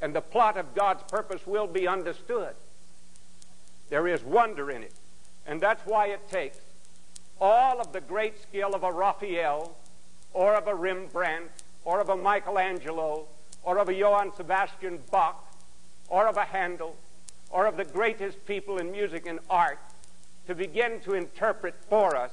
and 0.00 0.14
the 0.14 0.20
plot 0.20 0.56
of 0.56 0.74
God's 0.74 1.02
purpose 1.04 1.46
will 1.46 1.66
be 1.66 1.86
understood. 1.86 2.54
There 3.90 4.08
is 4.08 4.22
wonder 4.24 4.70
in 4.70 4.82
it. 4.82 4.94
And 5.46 5.60
that's 5.60 5.84
why 5.86 6.06
it 6.06 6.28
takes 6.28 6.58
all 7.40 7.80
of 7.80 7.92
the 7.92 8.00
great 8.00 8.40
skill 8.40 8.74
of 8.74 8.82
a 8.82 8.92
Raphael 8.92 9.76
or 10.32 10.54
of 10.54 10.68
a 10.68 10.74
Rembrandt 10.74 11.50
or 11.84 12.00
of 12.00 12.08
a 12.08 12.16
Michelangelo 12.16 13.26
or 13.62 13.78
of 13.78 13.88
a 13.88 13.94
Johann 13.94 14.32
Sebastian 14.36 15.00
Bach 15.10 15.44
or 16.08 16.26
of 16.26 16.36
a 16.36 16.44
Handel 16.44 16.96
or 17.50 17.66
of 17.66 17.76
the 17.76 17.84
greatest 17.84 18.44
people 18.46 18.78
in 18.78 18.90
music 18.92 19.26
and 19.26 19.40
art 19.48 19.78
to 20.46 20.54
begin 20.54 21.00
to 21.00 21.14
interpret 21.14 21.74
for 21.88 22.16
us 22.16 22.30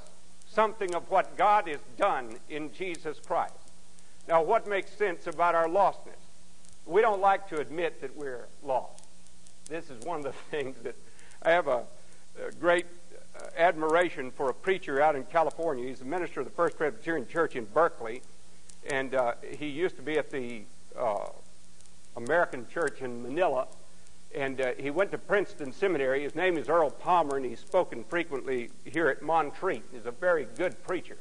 something 0.50 0.96
of 0.96 1.10
what 1.10 1.38
God 1.38 1.68
has 1.68 1.80
done 1.98 2.38
in 2.50 2.72
Jesus 2.74 3.20
Christ. 3.20 3.54
Now, 4.28 4.42
what 4.42 4.68
makes 4.68 4.92
sense 4.92 5.28
about 5.28 5.56
our 5.56 5.68
lostness? 5.68 6.18
We 6.86 7.02
don't 7.02 7.22
like 7.22 7.48
to 7.50 7.60
admit 7.60 8.02
that 8.02 8.16
we're 8.16 8.48
lost. 8.64 9.04
This 9.70 9.90
is 9.90 10.04
one 10.06 10.18
of 10.18 10.24
the 10.24 10.32
things 10.52 10.78
that 10.84 10.96
I 11.44 11.52
have 11.52 11.68
a, 11.68 11.84
a 12.44 12.52
great 12.60 12.86
uh, 13.36 13.48
admiration 13.58 14.32
for 14.32 14.50
a 14.50 14.54
preacher 14.54 15.02
out 15.02 15.16
in 15.16 15.24
California. 15.24 15.88
He's 15.88 16.00
the 16.00 16.06
minister 16.06 16.40
of 16.40 16.46
the 16.46 16.54
First 16.54 16.78
Presbyterian 16.78 17.28
Church 17.28 17.56
in 17.56 17.66
Berkeley, 17.66 18.22
and 18.90 19.14
uh, 19.14 19.34
he 19.58 19.68
used 19.68 19.96
to 19.98 20.02
be 20.02 20.18
at 20.18 20.32
the 20.32 20.64
uh, 20.98 21.28
American 22.16 22.68
Church 22.68 23.02
in 23.02 23.22
Manila 23.22 23.68
and 24.38 24.62
uh, 24.62 24.72
he 24.78 24.92
went 24.92 25.10
to 25.12 25.18
Princeton 25.18 25.74
Seminary. 25.74 26.22
His 26.22 26.36
name 26.36 26.58
is 26.58 26.70
Earl 26.70 26.92
Palmer, 26.92 27.38
and 27.38 27.46
he's 27.46 27.60
spoken 27.60 28.04
frequently 28.04 28.70
here 28.86 29.08
at 29.08 29.24
Montreat. 29.24 29.82
He's 29.92 30.06
a 30.06 30.12
very 30.12 30.46
good 30.56 30.82
preacher. 30.84 31.18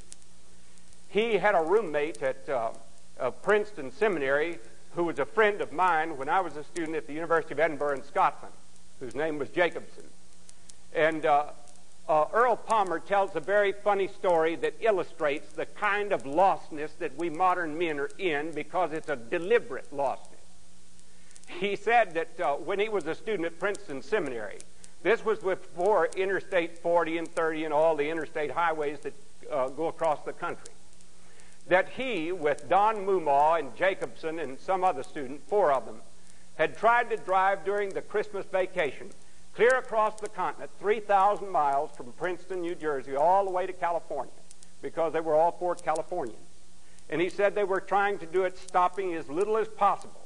He 1.08 1.38
had 1.38 1.54
a 1.54 1.62
roommate 1.62 2.22
at 2.22 2.46
uh, 2.48 3.30
Princeton 3.42 3.90
Seminary 3.90 4.58
who 4.94 5.04
was 5.04 5.18
a 5.18 5.24
friend 5.24 5.62
of 5.62 5.72
mine 5.72 6.16
when 6.18 6.28
I 6.28 6.40
was 6.40 6.56
a 6.56 6.64
student 6.64 6.94
at 6.94 7.06
the 7.06 7.14
University 7.14 7.54
of 7.54 7.60
Edinburgh 7.60 7.96
in 7.96 8.04
Scotland, 8.04 8.54
whose 9.00 9.14
name 9.14 9.38
was 9.38 9.48
Jacobson. 9.48 10.04
And 10.94 11.24
uh, 11.24 11.46
uh 12.08 12.26
Earl 12.32 12.56
Palmer 12.56 12.98
tells 12.98 13.34
a 13.34 13.40
very 13.40 13.72
funny 13.72 14.08
story 14.08 14.56
that 14.56 14.74
illustrates 14.80 15.52
the 15.52 15.66
kind 15.66 16.12
of 16.12 16.24
lostness 16.24 16.90
that 16.98 17.16
we 17.16 17.30
modern 17.30 17.78
men 17.78 17.98
are 17.98 18.10
in 18.18 18.52
because 18.52 18.92
it's 18.92 19.08
a 19.08 19.16
deliberate 19.16 19.90
lostness 19.90 20.35
he 21.48 21.76
said 21.76 22.14
that 22.14 22.40
uh, 22.40 22.54
when 22.54 22.78
he 22.78 22.88
was 22.88 23.06
a 23.06 23.14
student 23.14 23.46
at 23.46 23.58
Princeton 23.58 24.02
Seminary, 24.02 24.58
this 25.02 25.24
was 25.24 25.38
before 25.38 26.08
Interstate 26.16 26.78
40 26.78 27.18
and 27.18 27.28
30 27.28 27.64
and 27.64 27.74
all 27.74 27.94
the 27.94 28.08
interstate 28.08 28.50
highways 28.50 28.98
that 29.00 29.14
uh, 29.50 29.68
go 29.68 29.86
across 29.86 30.22
the 30.22 30.32
country, 30.32 30.74
that 31.68 31.88
he, 31.90 32.32
with 32.32 32.68
Don 32.68 32.96
Moomaw 33.06 33.58
and 33.60 33.74
Jacobson 33.76 34.40
and 34.40 34.58
some 34.58 34.82
other 34.82 35.02
student, 35.02 35.40
four 35.48 35.72
of 35.72 35.86
them, 35.86 36.00
had 36.56 36.76
tried 36.76 37.10
to 37.10 37.16
drive 37.16 37.64
during 37.64 37.90
the 37.90 38.02
Christmas 38.02 38.46
vacation 38.46 39.10
clear 39.54 39.78
across 39.78 40.20
the 40.20 40.28
continent, 40.28 40.70
3,000 40.78 41.48
miles 41.48 41.90
from 41.96 42.12
Princeton, 42.12 42.60
New 42.60 42.74
Jersey, 42.74 43.16
all 43.16 43.44
the 43.44 43.50
way 43.50 43.66
to 43.66 43.72
California, 43.72 44.32
because 44.82 45.12
they 45.12 45.20
were 45.20 45.34
all 45.34 45.52
four 45.52 45.74
Californians. 45.74 46.38
And 47.08 47.20
he 47.20 47.30
said 47.30 47.54
they 47.54 47.64
were 47.64 47.80
trying 47.80 48.18
to 48.18 48.26
do 48.26 48.44
it 48.44 48.58
stopping 48.58 49.14
as 49.14 49.28
little 49.30 49.56
as 49.56 49.68
possible 49.68 50.25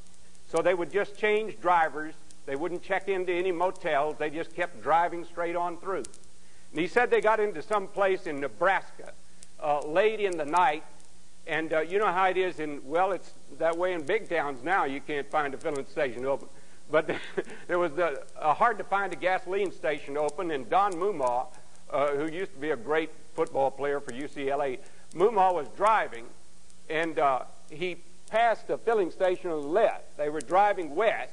so 0.50 0.60
they 0.62 0.74
would 0.74 0.90
just 0.90 1.16
change 1.16 1.60
drivers. 1.60 2.14
They 2.46 2.56
wouldn't 2.56 2.82
check 2.82 3.08
into 3.08 3.32
any 3.32 3.52
motels. 3.52 4.16
They 4.18 4.30
just 4.30 4.54
kept 4.54 4.82
driving 4.82 5.24
straight 5.24 5.54
on 5.54 5.76
through. 5.78 6.02
And 6.72 6.80
he 6.80 6.88
said 6.88 7.10
they 7.10 7.20
got 7.20 7.38
into 7.38 7.62
some 7.62 7.86
place 7.86 8.26
in 8.26 8.40
Nebraska 8.40 9.12
uh, 9.62 9.80
late 9.86 10.18
in 10.18 10.36
the 10.36 10.44
night. 10.44 10.82
And 11.46 11.72
uh, 11.72 11.80
you 11.80 11.98
know 11.98 12.10
how 12.10 12.26
it 12.26 12.36
is 12.36 12.58
in, 12.58 12.80
well, 12.84 13.12
it's 13.12 13.32
that 13.58 13.76
way 13.76 13.92
in 13.92 14.02
big 14.02 14.28
towns 14.28 14.62
now. 14.64 14.84
You 14.84 15.00
can't 15.00 15.30
find 15.30 15.54
a 15.54 15.56
filling 15.56 15.86
station 15.86 16.26
open. 16.26 16.48
But 16.90 17.08
there 17.68 17.78
was 17.78 17.92
uh, 17.98 18.16
hard 18.54 18.78
to 18.78 18.84
find 18.84 19.12
a 19.12 19.16
gasoline 19.16 19.70
station 19.70 20.16
open. 20.16 20.50
And 20.50 20.68
Don 20.68 20.92
Moomaw, 20.94 21.46
uh, 21.90 22.08
who 22.08 22.30
used 22.30 22.52
to 22.54 22.58
be 22.58 22.70
a 22.70 22.76
great 22.76 23.10
football 23.34 23.70
player 23.70 24.00
for 24.00 24.10
UCLA, 24.10 24.78
Moomaw 25.14 25.54
was 25.54 25.68
driving. 25.76 26.26
And 26.88 27.20
uh, 27.20 27.42
he 27.70 27.98
passed 28.30 28.70
a 28.70 28.78
filling 28.78 29.10
station 29.10 29.50
on 29.50 29.62
the 29.62 29.68
left. 29.68 30.16
They 30.16 30.28
were 30.28 30.40
driving 30.40 30.94
west, 30.94 31.32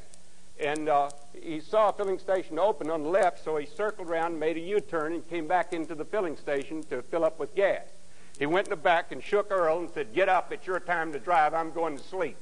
and 0.60 0.90
uh, 0.90 1.10
he 1.34 1.60
saw 1.60 1.90
a 1.90 1.94
filling 1.94 2.20
station 2.20 2.58
open 2.58 2.90
on 2.90 3.04
the 3.04 3.10
left, 3.10 3.44
so 3.44 3.58
he 3.58 3.66
circled 3.66 4.10
around, 4.10 4.40
made 4.40 4.58
a 4.58 4.62
U-turn, 4.62 5.14
and 5.14 5.30
came 5.30 5.48
back 5.48 5.74
into 5.74 5.96
the 5.96 6.06
filling 6.06 6.36
station 6.36 6.84
to 6.84 7.02
fill 7.04 7.24
up 7.24 7.40
with 7.40 7.54
gas. 7.56 7.84
He 8.40 8.46
went 8.46 8.68
in 8.68 8.72
the 8.72 8.76
back 8.76 9.12
and 9.12 9.24
shook 9.24 9.52
Earl 9.52 9.80
and 9.80 9.90
said, 9.92 10.14
"Get 10.14 10.30
up! 10.30 10.52
It's 10.52 10.68
your 10.68 10.80
time 10.80 11.12
to 11.14 11.20
drive. 11.20 11.54
I'm 11.54 11.72
going 11.72 11.98
to 11.98 12.04
sleep." 12.04 12.38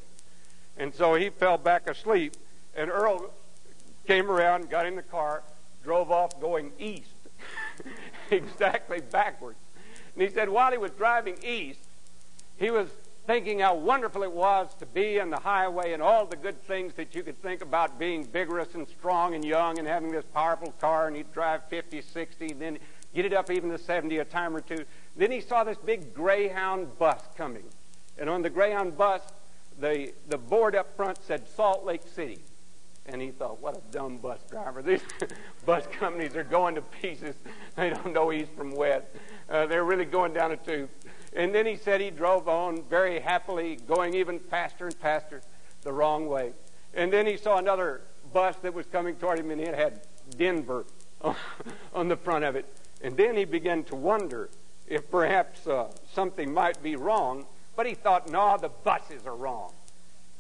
And 0.78 0.94
so 0.94 1.16
he 1.16 1.30
fell 1.30 1.58
back 1.58 1.90
asleep, 1.90 2.36
and 2.76 2.90
Earl 2.90 3.32
came 4.06 4.30
around, 4.30 4.70
got 4.70 4.86
in 4.86 4.96
the 4.96 5.04
car, 5.04 5.44
drove 5.84 6.12
off 6.12 6.40
going 6.42 6.72
east, 6.80 7.10
exactly 8.32 9.00
backwards. 9.00 9.60
And 10.14 10.24
he 10.24 10.30
said 10.30 10.50
while 10.50 10.72
he 10.72 10.78
was 10.78 10.92
driving 10.92 11.38
east, 11.44 11.80
he 12.58 12.72
was 12.72 12.90
thinking 13.26 13.60
how 13.60 13.76
wonderful 13.76 14.24
it 14.24 14.32
was 14.32 14.74
to 14.76 14.86
be 14.86 15.20
on 15.20 15.30
the 15.30 15.40
highway 15.40 15.94
and 15.94 16.02
all 16.02 16.26
the 16.26 16.36
good 16.36 16.62
things 16.64 16.94
that 16.94 17.16
you 17.16 17.24
could 17.24 17.42
think 17.42 17.62
about 17.62 17.98
being 17.98 18.26
vigorous 18.26 18.76
and 18.76 18.88
strong 18.88 19.34
and 19.34 19.44
young 19.44 19.80
and 19.80 19.88
having 19.88 20.12
this 20.12 20.26
powerful 20.34 20.74
car 20.80 21.08
and 21.08 21.16
he'd 21.16 21.32
drive 21.34 21.62
50, 21.70 22.02
60, 22.02 22.54
then 22.54 22.78
get 23.14 23.26
it 23.26 23.34
up 23.34 23.50
even 23.50 23.70
to 23.72 23.78
70 23.78 24.18
a 24.20 24.26
time 24.26 24.56
or 24.56 24.62
two. 24.62 24.86
Then 25.16 25.32
he 25.32 25.42
saw 25.42 25.64
this 25.64 25.78
big 25.78 26.14
Greyhound 26.14 26.98
bus 27.00 27.22
coming. 27.36 27.64
And 28.18 28.30
on 28.30 28.42
the 28.42 28.50
Greyhound 28.50 28.98
bus, 28.98 29.22
the, 29.80 30.14
the 30.28 30.38
board 30.38 30.76
up 30.76 30.96
front 30.96 31.18
said 31.24 31.48
Salt 31.48 31.86
Lake 31.86 32.04
City. 32.06 32.40
And 33.08 33.22
he 33.22 33.30
thought, 33.30 33.62
what 33.62 33.78
a 33.78 33.82
dumb 33.92 34.18
bus 34.18 34.40
driver. 34.50 34.82
These 34.84 35.04
bus 35.66 35.86
companies 35.88 36.36
are 36.36 36.44
going 36.44 36.76
to 36.76 36.82
pieces. 36.82 37.36
They 37.76 37.90
don't 37.90 38.14
know 38.14 38.32
east 38.32 38.52
from 38.58 38.72
west. 38.72 39.06
Uh, 39.50 39.66
they're 39.68 39.84
really 39.84 40.06
going 40.06 40.34
down 40.34 40.52
a 40.52 40.58
tube. 40.58 40.90
And 41.36 41.54
then 41.54 41.66
he 41.66 41.76
said 41.76 42.00
he 42.00 42.12
drove 42.12 42.48
on 42.48 42.82
very 42.84 43.20
happily, 43.20 43.78
going 43.88 44.14
even 44.16 44.40
faster 44.40 44.86
and 44.86 44.96
faster 44.96 45.42
the 45.82 45.92
wrong 45.92 46.28
way. 46.28 46.54
And 46.94 47.12
then 47.12 47.28
he 47.28 47.36
saw 47.36 47.58
another 47.58 48.02
bus 48.34 48.56
that 48.62 48.74
was 48.74 48.86
coming 48.86 49.16
toward 49.16 49.40
him, 49.40 49.52
and 49.52 49.60
it 49.60 49.76
had 49.76 50.02
Denver 50.38 50.86
on 51.94 52.08
the 52.08 52.16
front 52.16 52.46
of 52.46 52.56
it. 52.56 52.66
And 53.02 53.18
then 53.18 53.36
he 53.36 53.44
began 53.44 53.84
to 53.86 53.96
wonder 53.96 54.50
if 54.88 55.10
perhaps 55.12 55.68
uh, 55.68 55.88
something 56.14 56.54
might 56.54 56.82
be 56.82 56.96
wrong, 56.96 57.46
but 57.76 57.86
he 57.86 57.94
thought, 57.94 58.30
no, 58.30 58.58
the 58.58 58.70
buses 58.70 59.26
are 59.26 59.36
wrong. 59.36 59.74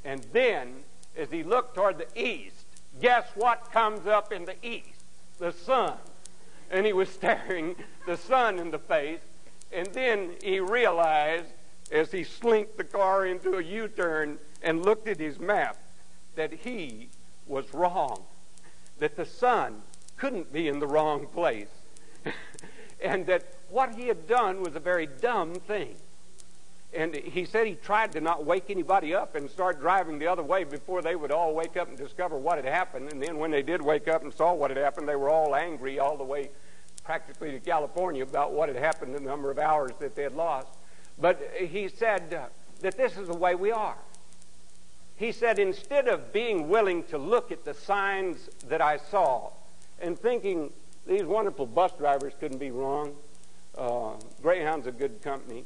And 0.05 0.25
then, 0.31 0.75
as 1.17 1.29
he 1.29 1.43
looked 1.43 1.75
toward 1.75 1.97
the 1.97 2.07
east, 2.15 2.65
guess 3.01 3.25
what 3.35 3.71
comes 3.71 4.07
up 4.07 4.31
in 4.31 4.45
the 4.45 4.55
east? 4.65 5.03
The 5.39 5.51
sun. 5.51 5.97
And 6.71 6.85
he 6.85 6.93
was 6.93 7.09
staring 7.21 7.75
the 8.05 8.15
sun 8.15 8.59
in 8.59 8.71
the 8.71 8.79
face, 8.79 9.19
and 9.75 9.87
then 9.87 10.31
he 10.41 10.59
realized, 10.59 11.47
as 11.91 12.11
he 12.11 12.23
slinked 12.23 12.77
the 12.77 12.83
car 12.83 13.25
into 13.25 13.57
a 13.57 13.61
U 13.63 13.87
turn 13.89 14.39
and 14.63 14.85
looked 14.85 15.07
at 15.07 15.19
his 15.19 15.37
map, 15.37 15.77
that 16.35 16.53
he 16.53 17.09
was 17.45 17.73
wrong, 17.73 18.23
that 18.99 19.17
the 19.17 19.25
sun 19.25 19.81
couldn't 20.17 20.51
be 20.51 20.69
in 20.69 20.79
the 20.79 20.87
wrong 20.87 21.27
place, 21.27 21.67
and 23.03 23.25
that 23.27 23.43
what 23.69 23.93
he 23.93 24.07
had 24.07 24.27
done 24.27 24.61
was 24.61 24.75
a 24.75 24.79
very 24.79 25.05
dumb 25.05 25.53
thing. 25.53 25.95
And 26.93 27.13
he 27.13 27.43
said 27.43 27.67
he 27.67 27.75
tried 27.75 28.13
to 28.13 28.21
not 28.21 28.45
wake 28.45 28.69
anybody 28.69 29.13
up 29.13 29.35
and 29.35 29.49
start 29.49 29.81
driving 29.81 30.17
the 30.17 30.27
other 30.27 30.43
way 30.43 30.63
before 30.63 31.01
they 31.01 31.17
would 31.17 31.31
all 31.31 31.53
wake 31.53 31.75
up 31.75 31.89
and 31.89 31.97
discover 31.97 32.37
what 32.37 32.55
had 32.55 32.65
happened. 32.65 33.11
And 33.11 33.21
then 33.21 33.37
when 33.37 33.51
they 33.51 33.61
did 33.61 33.81
wake 33.81 34.07
up 34.07 34.23
and 34.23 34.33
saw 34.33 34.53
what 34.53 34.71
had 34.71 34.77
happened, 34.77 35.09
they 35.09 35.17
were 35.17 35.29
all 35.29 35.53
angry 35.53 35.99
all 35.99 36.15
the 36.15 36.23
way 36.23 36.51
practically 37.05 37.51
to 37.51 37.59
California 37.59 38.23
about 38.23 38.51
what 38.51 38.67
had 38.67 38.77
happened, 38.77 39.13
the 39.13 39.19
number 39.19 39.51
of 39.51 39.59
hours 39.59 39.91
that 39.99 40.15
they 40.15 40.23
had 40.23 40.35
lost. 40.35 40.67
But 41.19 41.39
he 41.55 41.87
said 41.87 42.29
that 42.81 42.97
this 42.97 43.17
is 43.17 43.27
the 43.27 43.37
way 43.37 43.55
we 43.55 43.71
are. 43.71 43.97
He 45.15 45.31
said, 45.31 45.59
instead 45.59 46.07
of 46.07 46.33
being 46.33 46.67
willing 46.67 47.03
to 47.05 47.17
look 47.17 47.51
at 47.51 47.63
the 47.63 47.73
signs 47.73 48.49
that 48.67 48.81
I 48.81 48.97
saw 48.97 49.51
and 50.01 50.19
thinking 50.19 50.73
these 51.07 51.23
wonderful 51.23 51.67
bus 51.67 51.93
drivers 51.97 52.33
couldn't 52.39 52.57
be 52.57 52.71
wrong, 52.71 53.15
uh, 53.77 54.13
Greyhound's 54.41 54.87
a 54.87 54.91
good 54.91 55.21
company, 55.21 55.63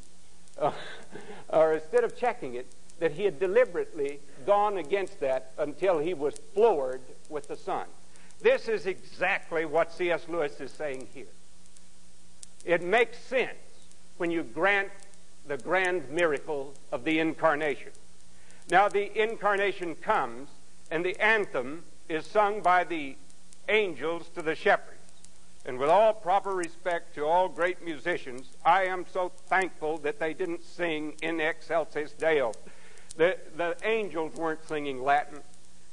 uh, 0.60 0.72
or 1.50 1.74
instead 1.74 2.04
of 2.04 2.16
checking 2.16 2.56
it, 2.56 2.68
that 3.00 3.14
he 3.14 3.24
had 3.24 3.40
deliberately 3.40 4.20
gone 4.46 4.78
against 4.78 5.20
that 5.22 5.54
until 5.58 5.98
he 6.00 6.14
was 6.14 6.36
floored 6.54 7.02
with 7.30 7.48
the 7.48 7.56
sun. 7.56 7.86
This 8.42 8.68
is 8.68 8.86
exactly 8.86 9.66
what 9.66 9.92
C.S. 9.92 10.28
Lewis 10.30 10.60
is 10.62 10.72
saying 10.72 11.08
here. 11.14 11.26
It 12.66 12.82
makes 12.82 13.18
sense 13.18 13.58
when 14.18 14.32
you 14.32 14.44
grant 14.44 14.90
the 15.48 15.58
grand 15.58 16.10
miracle 16.10 16.74
of 16.92 17.04
the 17.04 17.20
incarnation. 17.20 17.92
Now, 18.70 18.88
the 18.88 19.12
incarnation 19.20 19.96
comes, 19.96 20.50
and 20.92 21.04
the 21.04 21.20
anthem 21.20 21.84
is 22.08 22.26
sung 22.26 22.62
by 22.62 22.84
the 22.84 23.16
angels 23.68 24.30
to 24.36 24.42
the 24.42 24.56
shepherds. 24.56 24.96
And 25.66 25.78
with 25.78 25.90
all 25.90 26.14
proper 26.14 26.56
respect 26.56 27.16
to 27.16 27.26
all 27.26 27.50
great 27.50 27.84
musicians, 27.84 28.48
I 28.66 28.86
am 28.86 29.06
so 29.12 29.32
thankful 29.48 29.98
that 30.00 30.20
they 30.20 30.34
didn't 30.34 30.64
sing 30.64 31.16
in 31.22 31.40
excelsis 31.40 32.14
Deo. 32.14 32.54
The, 33.18 33.38
the 33.58 33.76
angels 33.84 34.36
weren't 34.36 34.66
singing 34.68 35.04
Latin. 35.04 35.40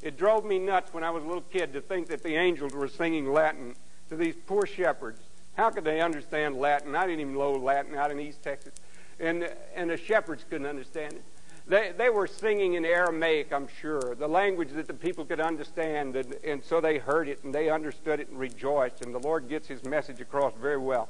It 0.06 0.16
drove 0.16 0.44
me 0.44 0.60
nuts 0.60 0.94
when 0.94 1.02
I 1.02 1.10
was 1.10 1.24
a 1.24 1.26
little 1.26 1.42
kid 1.42 1.72
to 1.72 1.80
think 1.80 2.06
that 2.10 2.22
the 2.22 2.36
angels 2.36 2.72
were 2.72 2.86
singing 2.86 3.32
Latin 3.32 3.74
to 4.08 4.14
these 4.14 4.36
poor 4.46 4.64
shepherds. 4.64 5.20
How 5.56 5.68
could 5.70 5.82
they 5.82 6.00
understand 6.00 6.54
Latin? 6.54 6.94
I 6.94 7.08
didn't 7.08 7.22
even 7.22 7.34
know 7.34 7.50
Latin 7.50 7.96
out 7.96 8.12
in 8.12 8.20
East 8.20 8.40
Texas. 8.40 8.72
And, 9.18 9.50
and 9.74 9.90
the 9.90 9.96
shepherds 9.96 10.44
couldn't 10.48 10.68
understand 10.68 11.14
it. 11.14 11.24
They, 11.66 11.92
they 11.98 12.08
were 12.08 12.28
singing 12.28 12.74
in 12.74 12.84
Aramaic, 12.84 13.52
I'm 13.52 13.66
sure, 13.80 14.14
the 14.14 14.28
language 14.28 14.68
that 14.74 14.86
the 14.86 14.94
people 14.94 15.24
could 15.24 15.40
understand. 15.40 16.14
And, 16.14 16.36
and 16.44 16.62
so 16.62 16.80
they 16.80 16.98
heard 16.98 17.28
it 17.28 17.42
and 17.42 17.52
they 17.52 17.68
understood 17.68 18.20
it 18.20 18.28
and 18.28 18.38
rejoiced. 18.38 19.04
And 19.04 19.12
the 19.12 19.18
Lord 19.18 19.48
gets 19.48 19.66
his 19.66 19.84
message 19.84 20.20
across 20.20 20.52
very 20.54 20.78
well. 20.78 21.08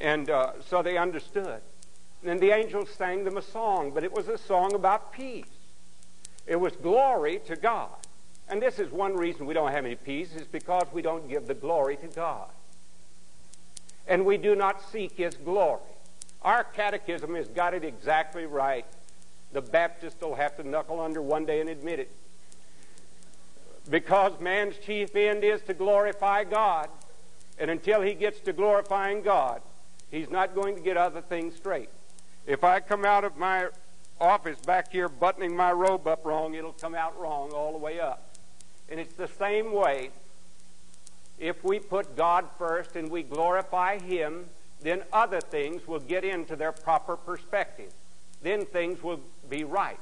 And 0.00 0.28
uh, 0.28 0.54
so 0.66 0.82
they 0.82 0.98
understood. 0.98 1.60
And 2.24 2.40
the 2.40 2.50
angels 2.50 2.90
sang 2.90 3.22
them 3.22 3.36
a 3.36 3.42
song, 3.42 3.92
but 3.94 4.02
it 4.02 4.12
was 4.12 4.26
a 4.26 4.36
song 4.36 4.74
about 4.74 5.12
peace. 5.12 5.44
It 6.44 6.56
was 6.56 6.72
glory 6.74 7.40
to 7.46 7.54
God. 7.54 8.01
And 8.48 8.60
this 8.60 8.78
is 8.78 8.90
one 8.90 9.16
reason 9.16 9.46
we 9.46 9.54
don't 9.54 9.70
have 9.70 9.84
any 9.84 9.94
peace, 9.94 10.34
is 10.34 10.46
because 10.46 10.86
we 10.92 11.02
don't 11.02 11.28
give 11.28 11.46
the 11.46 11.54
glory 11.54 11.96
to 11.96 12.08
God. 12.08 12.48
And 14.06 14.26
we 14.26 14.36
do 14.36 14.54
not 14.54 14.82
seek 14.90 15.12
His 15.16 15.34
glory. 15.36 15.80
Our 16.42 16.64
catechism 16.64 17.34
has 17.36 17.48
got 17.48 17.72
it 17.72 17.84
exactly 17.84 18.46
right. 18.46 18.84
The 19.52 19.62
Baptist 19.62 20.20
will 20.20 20.34
have 20.34 20.56
to 20.56 20.68
knuckle 20.68 21.00
under 21.00 21.22
one 21.22 21.46
day 21.46 21.60
and 21.60 21.68
admit 21.70 22.00
it. 22.00 22.10
Because 23.88 24.38
man's 24.40 24.76
chief 24.78 25.14
end 25.14 25.44
is 25.44 25.60
to 25.62 25.74
glorify 25.74 26.44
God. 26.44 26.88
And 27.58 27.70
until 27.70 28.00
he 28.00 28.14
gets 28.14 28.40
to 28.40 28.52
glorifying 28.52 29.22
God, 29.22 29.60
he's 30.10 30.30
not 30.30 30.54
going 30.54 30.74
to 30.74 30.80
get 30.80 30.96
other 30.96 31.20
things 31.20 31.54
straight. 31.54 31.90
If 32.46 32.64
I 32.64 32.80
come 32.80 33.04
out 33.04 33.24
of 33.24 33.36
my 33.36 33.68
office 34.20 34.58
back 34.60 34.90
here 34.90 35.08
buttoning 35.08 35.54
my 35.56 35.72
robe 35.72 36.06
up 36.06 36.24
wrong, 36.24 36.54
it'll 36.54 36.72
come 36.72 36.94
out 36.94 37.18
wrong 37.20 37.52
all 37.52 37.72
the 37.72 37.78
way 37.78 38.00
up. 38.00 38.31
And 38.92 39.00
it's 39.00 39.14
the 39.14 39.26
same 39.26 39.72
way. 39.72 40.10
If 41.38 41.64
we 41.64 41.78
put 41.78 42.14
God 42.14 42.44
first 42.58 42.94
and 42.94 43.10
we 43.10 43.22
glorify 43.22 43.98
Him, 43.98 44.44
then 44.82 45.04
other 45.14 45.40
things 45.40 45.88
will 45.88 45.98
get 45.98 46.24
into 46.24 46.56
their 46.56 46.72
proper 46.72 47.16
perspective. 47.16 47.90
Then 48.42 48.66
things 48.66 49.02
will 49.02 49.20
be 49.48 49.64
right. 49.64 49.98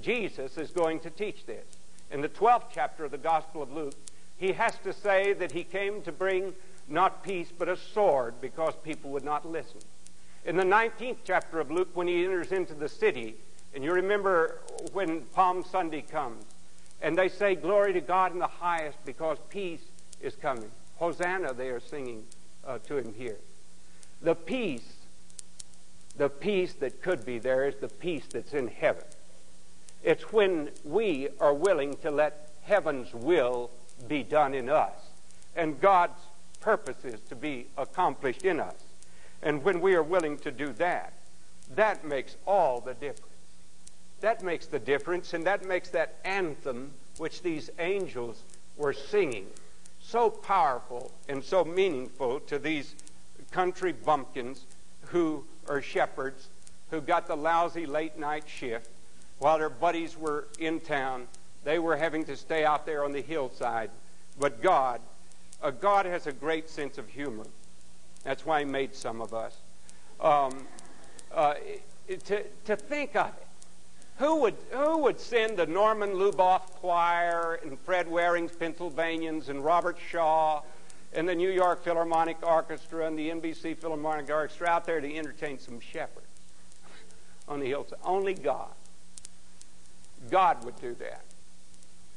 Jesus 0.00 0.56
is 0.58 0.70
going 0.70 1.00
to 1.00 1.10
teach 1.10 1.44
this. 1.44 1.64
In 2.12 2.20
the 2.20 2.28
12th 2.28 2.66
chapter 2.72 3.04
of 3.04 3.10
the 3.10 3.18
Gospel 3.18 3.64
of 3.64 3.72
Luke, 3.72 3.96
he 4.36 4.52
has 4.52 4.78
to 4.84 4.92
say 4.92 5.32
that 5.32 5.50
he 5.50 5.64
came 5.64 6.00
to 6.02 6.12
bring 6.12 6.52
not 6.86 7.24
peace 7.24 7.48
but 7.58 7.68
a 7.68 7.76
sword 7.76 8.34
because 8.40 8.74
people 8.84 9.10
would 9.10 9.24
not 9.24 9.44
listen. 9.44 9.80
In 10.44 10.56
the 10.56 10.62
19th 10.62 11.18
chapter 11.24 11.58
of 11.58 11.72
Luke, 11.72 11.88
when 11.94 12.06
he 12.06 12.24
enters 12.24 12.52
into 12.52 12.74
the 12.74 12.88
city, 12.88 13.34
and 13.74 13.82
you 13.82 13.90
remember 13.92 14.60
when 14.92 15.22
Palm 15.32 15.64
Sunday 15.64 16.02
comes, 16.02 16.44
and 17.02 17.16
they 17.16 17.28
say, 17.28 17.54
Glory 17.54 17.92
to 17.92 18.00
God 18.00 18.32
in 18.32 18.38
the 18.38 18.46
highest 18.46 18.98
because 19.04 19.38
peace 19.48 19.82
is 20.20 20.36
coming. 20.36 20.70
Hosanna, 20.96 21.54
they 21.54 21.68
are 21.68 21.80
singing 21.80 22.24
uh, 22.66 22.78
to 22.78 22.98
him 22.98 23.14
here. 23.16 23.38
The 24.22 24.34
peace, 24.34 24.92
the 26.16 26.28
peace 26.28 26.74
that 26.74 27.00
could 27.00 27.24
be 27.24 27.38
there 27.38 27.66
is 27.66 27.76
the 27.76 27.88
peace 27.88 28.24
that's 28.30 28.52
in 28.52 28.68
heaven. 28.68 29.04
It's 30.02 30.32
when 30.32 30.70
we 30.84 31.28
are 31.40 31.54
willing 31.54 31.94
to 31.98 32.10
let 32.10 32.50
heaven's 32.62 33.12
will 33.14 33.70
be 34.08 34.22
done 34.22 34.54
in 34.54 34.68
us 34.68 34.98
and 35.56 35.80
God's 35.80 36.20
purposes 36.60 37.20
to 37.28 37.34
be 37.34 37.66
accomplished 37.76 38.44
in 38.44 38.60
us. 38.60 38.84
And 39.42 39.62
when 39.62 39.80
we 39.80 39.94
are 39.94 40.02
willing 40.02 40.36
to 40.38 40.50
do 40.50 40.72
that, 40.74 41.14
that 41.74 42.04
makes 42.04 42.36
all 42.46 42.80
the 42.80 42.94
difference. 42.94 43.29
That 44.20 44.42
makes 44.42 44.66
the 44.66 44.78
difference, 44.78 45.32
and 45.34 45.44
that 45.46 45.64
makes 45.64 45.88
that 45.90 46.16
anthem 46.24 46.92
which 47.18 47.42
these 47.42 47.70
angels 47.78 48.42
were 48.76 48.92
singing 48.92 49.46
so 50.00 50.30
powerful 50.30 51.12
and 51.28 51.42
so 51.44 51.64
meaningful 51.64 52.40
to 52.40 52.58
these 52.58 52.94
country 53.50 53.92
bumpkins 53.92 54.66
who 55.06 55.44
are 55.68 55.80
shepherds 55.80 56.48
who 56.90 57.00
got 57.00 57.26
the 57.26 57.36
lousy 57.36 57.86
late 57.86 58.18
night 58.18 58.44
shift 58.48 58.90
while 59.38 59.58
their 59.58 59.70
buddies 59.70 60.16
were 60.16 60.48
in 60.58 60.80
town. 60.80 61.26
They 61.64 61.78
were 61.78 61.96
having 61.96 62.24
to 62.24 62.36
stay 62.36 62.64
out 62.64 62.84
there 62.86 63.04
on 63.04 63.12
the 63.12 63.22
hillside. 63.22 63.90
But 64.38 64.62
God, 64.62 65.00
uh, 65.62 65.70
God 65.70 66.06
has 66.06 66.26
a 66.26 66.32
great 66.32 66.68
sense 66.68 66.98
of 66.98 67.08
humor. 67.08 67.46
That's 68.24 68.44
why 68.44 68.60
He 68.60 68.64
made 68.64 68.94
some 68.94 69.20
of 69.20 69.32
us. 69.32 69.56
Um, 70.20 70.66
uh, 71.32 71.54
to, 72.24 72.42
to 72.64 72.76
think 72.76 73.14
of 73.16 73.28
it. 73.28 73.46
Who 74.20 74.36
would, 74.42 74.56
who 74.70 74.98
would 74.98 75.18
send 75.18 75.56
the 75.56 75.66
Norman 75.66 76.10
Luboff 76.10 76.72
Choir 76.72 77.58
and 77.62 77.80
Fred 77.80 78.06
Waring's 78.06 78.54
Pennsylvanians 78.54 79.48
and 79.48 79.64
Robert 79.64 79.96
Shaw 80.10 80.60
and 81.14 81.26
the 81.26 81.34
New 81.34 81.48
York 81.48 81.82
Philharmonic 81.82 82.36
Orchestra 82.46 83.06
and 83.06 83.18
the 83.18 83.30
NBC 83.30 83.78
Philharmonic 83.78 84.28
Orchestra 84.28 84.68
out 84.68 84.84
there 84.84 85.00
to 85.00 85.16
entertain 85.16 85.58
some 85.58 85.80
shepherds 85.80 86.26
on 87.48 87.60
the 87.60 87.66
hillside? 87.66 87.98
Only 88.04 88.34
God. 88.34 88.74
God 90.30 90.66
would 90.66 90.78
do 90.82 90.94
that. 90.96 91.24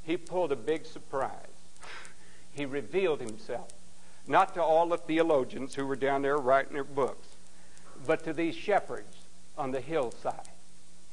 He 0.04 0.18
pulled 0.18 0.52
a 0.52 0.58
big 0.58 0.86
surprise. 0.86 1.32
He 2.52 2.66
revealed 2.66 3.22
himself, 3.22 3.70
not 4.28 4.54
to 4.56 4.62
all 4.62 4.90
the 4.90 4.98
theologians 4.98 5.76
who 5.76 5.88
were 5.88 5.96
down 5.96 6.22
there 6.22 6.36
writing 6.36 6.74
their 6.74 6.84
books, 6.84 7.30
but 8.06 8.26
to 8.26 8.34
these 8.34 8.56
shepherds 8.56 9.20
on 9.58 9.72
the 9.72 9.80
hillside 9.80 10.50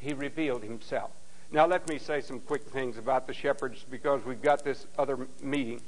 he 0.00 0.12
revealed 0.12 0.62
himself. 0.62 1.10
Now, 1.52 1.66
let 1.66 1.88
me 1.88 1.98
say 1.98 2.20
some 2.20 2.40
quick 2.40 2.62
things 2.62 2.96
about 2.96 3.26
the 3.26 3.34
shepherds 3.34 3.84
because 3.90 4.24
we've 4.24 4.42
got 4.42 4.64
this 4.64 4.86
other 4.98 5.26
meeting. 5.42 5.80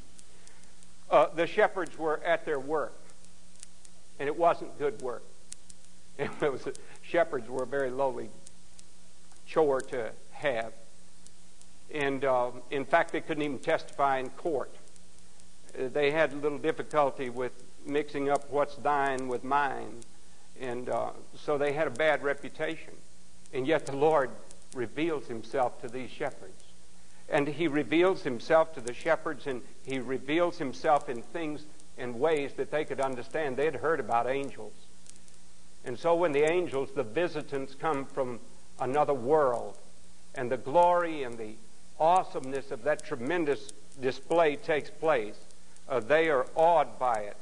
Uh, 1.11 1.27
the 1.35 1.47
shepherds 1.47 1.97
were 1.97 2.21
at 2.25 2.45
their 2.45 2.59
work, 2.59 2.99
and 4.19 4.29
it 4.29 4.37
wasn't 4.37 4.79
good 4.79 5.01
work. 5.03 5.23
It 6.19 6.53
was, 6.53 6.69
shepherds 7.01 7.49
were 7.49 7.63
a 7.63 7.67
very 7.67 7.91
lowly 7.91 8.29
chore 9.47 9.81
to 9.81 10.13
have. 10.33 10.73
And 11.93 12.25
uh, 12.25 12.51
in 12.71 12.85
fact, 12.85 13.13
they 13.13 13.21
couldn't 13.21 13.43
even 13.43 13.59
testify 13.59 14.19
in 14.19 14.31
court. 14.31 14.75
Uh, 15.79 15.89
they 15.93 16.11
had 16.11 16.33
a 16.33 16.37
little 16.37 16.59
difficulty 16.59 17.31
with 17.31 17.53
mixing 17.87 18.31
up 18.31 18.51
what's 18.51 18.77
thine 18.77 19.29
with 19.29 19.45
mine. 19.45 20.01
And 20.61 20.89
uh, 20.89 21.11
so 21.35 21.59
they 21.59 21.73
had 21.73 21.87
a 21.87 21.91
bad 21.91 22.23
reputation. 22.23 22.95
And 23.53 23.67
yet 23.67 23.87
the 23.87 23.97
Lord 23.97 24.31
reveals 24.75 25.27
himself 25.27 25.81
to 25.83 25.89
these 25.89 26.11
shepherds. 26.11 26.65
And 27.29 27.49
he 27.49 27.69
reveals 27.69 28.23
himself 28.23 28.75
to 28.75 28.81
the 28.81 28.95
shepherds 28.95 29.47
and 29.47 29.63
he 29.85 29.99
reveals 29.99 30.59
himself 30.59 31.09
in 31.09 31.23
things 31.23 31.65
in 31.99 32.19
ways 32.19 32.53
that 32.55 32.71
they 32.71 32.85
could 32.85 33.01
understand. 33.01 33.57
They 33.57 33.65
had 33.67 33.77
heard 33.77 34.01
about 34.01 34.29
angels. 34.29 34.73
And 35.85 35.99
so 35.99 36.15
when 36.15 36.33
the 36.33 36.51
angels, 36.51 36.91
the 36.95 37.03
visitants, 37.03 37.75
come 37.75 38.05
from 38.05 38.41
another 38.81 39.15
world, 39.15 39.79
and 40.35 40.51
the 40.51 40.57
glory 40.57 41.25
and 41.25 41.37
the 41.37 41.55
awesomeness 41.99 42.71
of 42.71 42.83
that 42.85 43.05
tremendous 43.05 43.73
display 44.01 44.57
takes 44.57 44.91
place, 44.91 45.37
uh, 45.89 46.01
they 46.01 46.29
are 46.29 46.47
awed 46.55 46.99
by 46.99 47.15
it. 47.15 47.37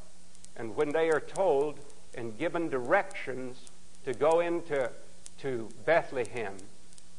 And 0.57 0.75
when 0.75 0.91
they 0.91 1.11
are 1.11 1.21
told 1.21 1.79
and 2.15 2.37
given 2.39 2.69
directions 2.69 3.71
to 4.05 4.13
go 4.13 4.41
into 4.41 4.91
to 5.43 5.69
Bethlehem 5.85 6.57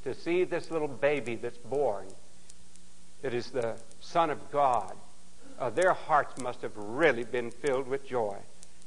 to 0.03 0.13
see 0.13 0.43
this 0.43 0.71
little 0.71 0.88
baby 0.88 1.36
that's 1.36 1.57
born, 1.57 2.07
that 3.21 3.34
is 3.34 3.51
the 3.51 3.75
Son 3.99 4.29
of 4.29 4.51
God, 4.51 4.93
uh, 5.60 5.69
their 5.69 5.93
hearts 5.93 6.41
must 6.41 6.62
have 6.62 6.75
really 6.75 7.23
been 7.23 7.51
filled 7.51 7.88
with 7.88 8.07
joy. 8.07 8.38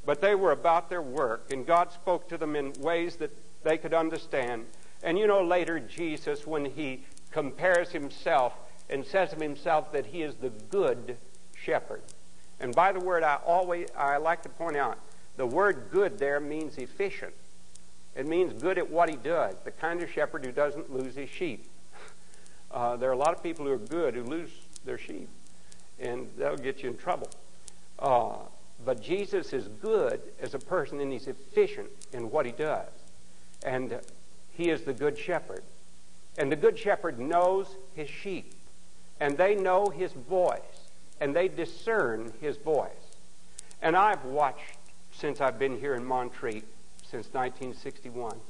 But 0.05 0.21
they 0.21 0.35
were 0.35 0.53
about 0.53 0.91
their 0.91 1.03
work, 1.03 1.53
and 1.53 1.65
God 1.67 1.93
spoke 1.93 2.29
to 2.29 2.37
them 2.37 2.57
in 2.57 2.73
ways 2.81 3.17
that 3.17 3.31
they 3.63 3.79
could 3.79 3.95
understand. 3.95 4.67
And 5.03 5.19
you 5.19 5.27
know, 5.27 5.43
later, 5.43 5.79
Jesus, 5.79 6.47
when 6.47 6.65
he 6.65 7.05
compares 7.31 7.91
himself 7.91 8.55
and 8.91 9.05
says 9.05 9.33
of 9.33 9.41
himself 9.41 9.93
that 9.93 10.07
he 10.07 10.23
is 10.23 10.35
the 10.35 10.51
good 10.71 11.17
shepherd. 11.57 12.03
And 12.61 12.75
by 12.75 12.93
the 12.93 13.01
word, 13.01 13.23
I 13.23 13.37
always 13.47 13.89
I 13.97 14.17
like 14.19 14.43
to 14.43 14.49
point 14.49 14.77
out 14.77 14.99
the 15.37 15.47
word 15.47 15.89
good 15.91 16.19
there 16.19 16.41
means 16.41 16.77
efficient. 16.79 17.35
It 18.15 18.27
means 18.27 18.53
good 18.63 18.79
at 18.79 18.89
what 18.91 19.11
he 19.11 19.17
does, 19.17 19.55
the 19.65 19.71
kind 19.71 20.03
of 20.03 20.11
shepherd 20.11 20.45
who 20.45 20.53
doesn't 20.53 20.93
lose 20.93 21.17
his 21.17 21.29
sheep. 21.29 21.69
Uh, 22.71 22.97
there 22.97 23.09
are 23.09 23.13
a 23.13 23.19
lot 23.19 23.35
of 23.35 23.43
people 23.43 23.65
who 23.67 23.73
are 23.73 23.79
good 23.79 24.15
who 24.15 24.23
lose 24.23 24.51
their 24.85 24.99
sheep, 24.99 25.29
and 25.99 26.29
that'll 26.37 26.57
get 26.57 26.83
you 26.83 26.91
in 26.91 26.97
trouble. 26.97 27.29
Uh, 27.99 28.37
but 28.85 29.01
Jesus 29.01 29.53
is 29.53 29.69
good 29.81 30.21
as 30.41 30.55
a 30.55 30.59
person, 30.59 31.01
and 31.01 31.13
he's 31.13 31.29
efficient 31.29 31.89
in 32.13 32.31
what 32.31 32.47
he 32.47 32.53
does. 32.53 32.91
And 33.65 33.99
he 34.53 34.71
is 34.71 34.83
the 34.83 34.93
good 34.93 35.19
shepherd. 35.19 35.63
And 36.37 36.51
the 36.51 36.57
good 36.57 36.79
shepherd 36.79 37.19
knows 37.19 37.69
his 37.95 38.09
sheep, 38.09 38.53
and 39.21 39.37
they 39.37 39.55
know 39.55 39.87
his 39.87 40.13
voice, 40.13 40.91
and 41.21 41.35
they 41.35 41.49
discern 41.49 42.33
his 42.41 42.57
voice. 42.57 42.91
And 43.81 43.97
I've 43.97 44.25
watched 44.25 44.79
since 45.13 45.41
I've 45.41 45.59
been 45.59 45.79
here 45.79 45.95
in 45.95 46.05
Montreat 46.05 46.65
since 47.15 47.33
1961. 47.33 48.41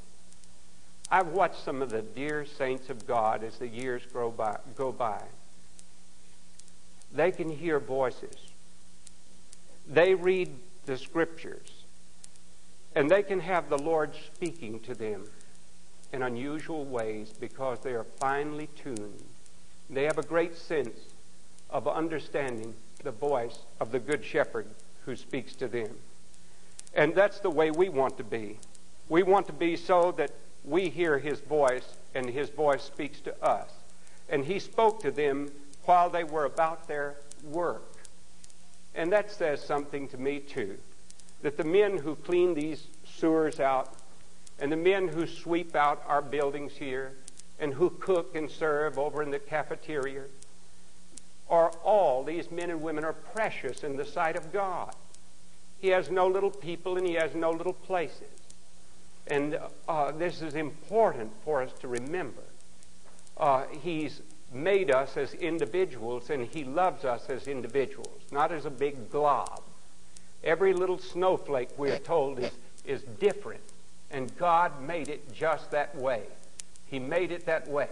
I've 1.11 1.29
watched 1.29 1.63
some 1.63 1.83
of 1.83 1.91
the 1.91 2.01
dear 2.01 2.47
saints 2.47 2.89
of 2.89 3.07
God 3.07 3.45
as 3.45 3.59
the 3.59 3.69
years 3.69 4.01
grow 4.11 4.31
by, 4.31 4.57
go 4.75 4.91
by. 4.91 5.23
They 7.15 7.31
can 7.31 7.51
hear 7.51 7.79
voices. 7.79 8.37
They 9.87 10.15
read 10.15 10.49
the 10.87 10.97
Scriptures. 10.97 11.85
And 12.95 13.11
they 13.11 13.23
can 13.23 13.41
have 13.41 13.69
the 13.69 13.77
Lord 13.77 14.15
speaking 14.35 14.81
to 14.81 14.95
them 14.95 15.27
in 16.15 16.23
unusual 16.23 16.87
ways 16.87 17.35
because 17.39 17.81
they 17.81 17.93
are 17.93 18.07
finely 18.19 18.71
tuned. 18.83 19.25
They 19.91 20.05
have 20.05 20.17
a 20.17 20.23
great 20.23 20.57
sense 20.57 20.99
of 21.69 21.87
understanding 21.87 22.73
the 23.03 23.13
voice 23.13 23.59
of 23.79 23.93
the 23.93 24.01
Good 24.01 24.25
Shepherd 24.25 24.69
who 25.05 25.17
speaks 25.17 25.55
to 25.57 25.69
them. 25.69 25.99
And 26.95 27.15
that's 27.15 27.41
the 27.41 27.51
way 27.51 27.71
we 27.71 27.89
want 27.89 28.17
to 28.19 28.25
be. 28.25 28.59
We 29.09 29.23
want 29.23 29.47
to 29.47 29.53
be 29.53 29.77
so 29.77 30.13
that 30.13 30.31
we 30.65 30.89
hear 30.89 31.19
his 31.19 31.41
voice 31.41 31.97
and 32.15 32.29
his 32.29 32.49
voice 32.49 32.83
speaks 32.83 33.21
to 33.23 33.45
us. 33.45 33.71
And 34.29 34.45
he 34.45 34.59
spoke 34.59 35.01
to 35.03 35.11
them 35.11 35.51
while 35.85 36.09
they 36.09 36.25
were 36.25 36.45
about 36.45 36.89
their 36.89 37.17
work. 37.43 37.95
And 38.95 39.13
that 39.13 39.31
says 39.31 39.63
something 39.63 40.09
to 40.09 40.17
me, 40.17 40.39
too. 40.39 40.79
That 41.43 41.57
the 41.57 41.65
men 41.65 41.99
who 41.99 42.15
clean 42.15 42.55
these 42.55 42.87
sewers 43.05 43.61
out, 43.61 43.93
and 44.59 44.71
the 44.71 44.77
men 44.77 45.09
who 45.09 45.27
sweep 45.27 45.75
out 45.75 46.03
our 46.07 46.23
buildings 46.23 46.73
here, 46.73 47.13
and 47.59 47.75
who 47.75 47.91
cook 47.91 48.35
and 48.35 48.49
serve 48.49 48.99
over 48.99 49.23
in 49.23 49.31
the 49.31 49.39
cafeteria, 49.39 50.23
are 51.51 51.71
all, 51.83 52.25
these 52.25 52.51
men 52.51 52.71
and 52.71 52.81
women 52.81 53.05
are 53.05 53.13
precious 53.13 53.85
in 53.85 53.97
the 53.97 54.05
sight 54.05 54.37
of 54.37 54.53
God. 54.53 54.95
He 55.85 55.91
has 55.91 56.11
no 56.11 56.27
little 56.27 56.51
people 56.51 56.97
and 56.97 57.07
he 57.07 57.13
has 57.13 57.35
no 57.35 57.51
little 57.51 57.75
places. 57.75 58.23
And 59.27 59.59
uh, 59.87 60.13
this 60.13 60.41
is 60.41 60.55
important 60.55 61.31
for 61.45 61.61
us 61.63 61.75
to 61.81 61.89
remember. 61.89 62.41
Uh, 63.37 63.65
he's 63.83 64.23
made 64.51 64.91
us 64.91 65.19
as 65.19 65.35
individuals, 65.35 66.31
and 66.31 66.47
He 66.47 66.65
loves 66.65 67.05
us 67.05 67.29
as 67.29 67.49
individuals, 67.49 68.23
not 68.33 68.51
as 68.51 68.65
a 68.65 68.71
big 68.71 69.11
glob. 69.11 69.61
Every 70.43 70.73
little 70.73 70.99
snowflake, 70.99 71.69
we're 71.77 71.99
told, 71.99 72.39
is, 72.39 72.53
is 72.87 73.03
different. 73.21 73.61
And 74.11 74.35
God 74.39 74.81
made 74.81 75.11
it 75.11 75.31
just 75.35 75.71
that 75.73 75.95
way. 75.95 76.23
He 76.87 76.99
made 76.99 77.31
it 77.31 77.45
that 77.45 77.69
way. 77.69 77.89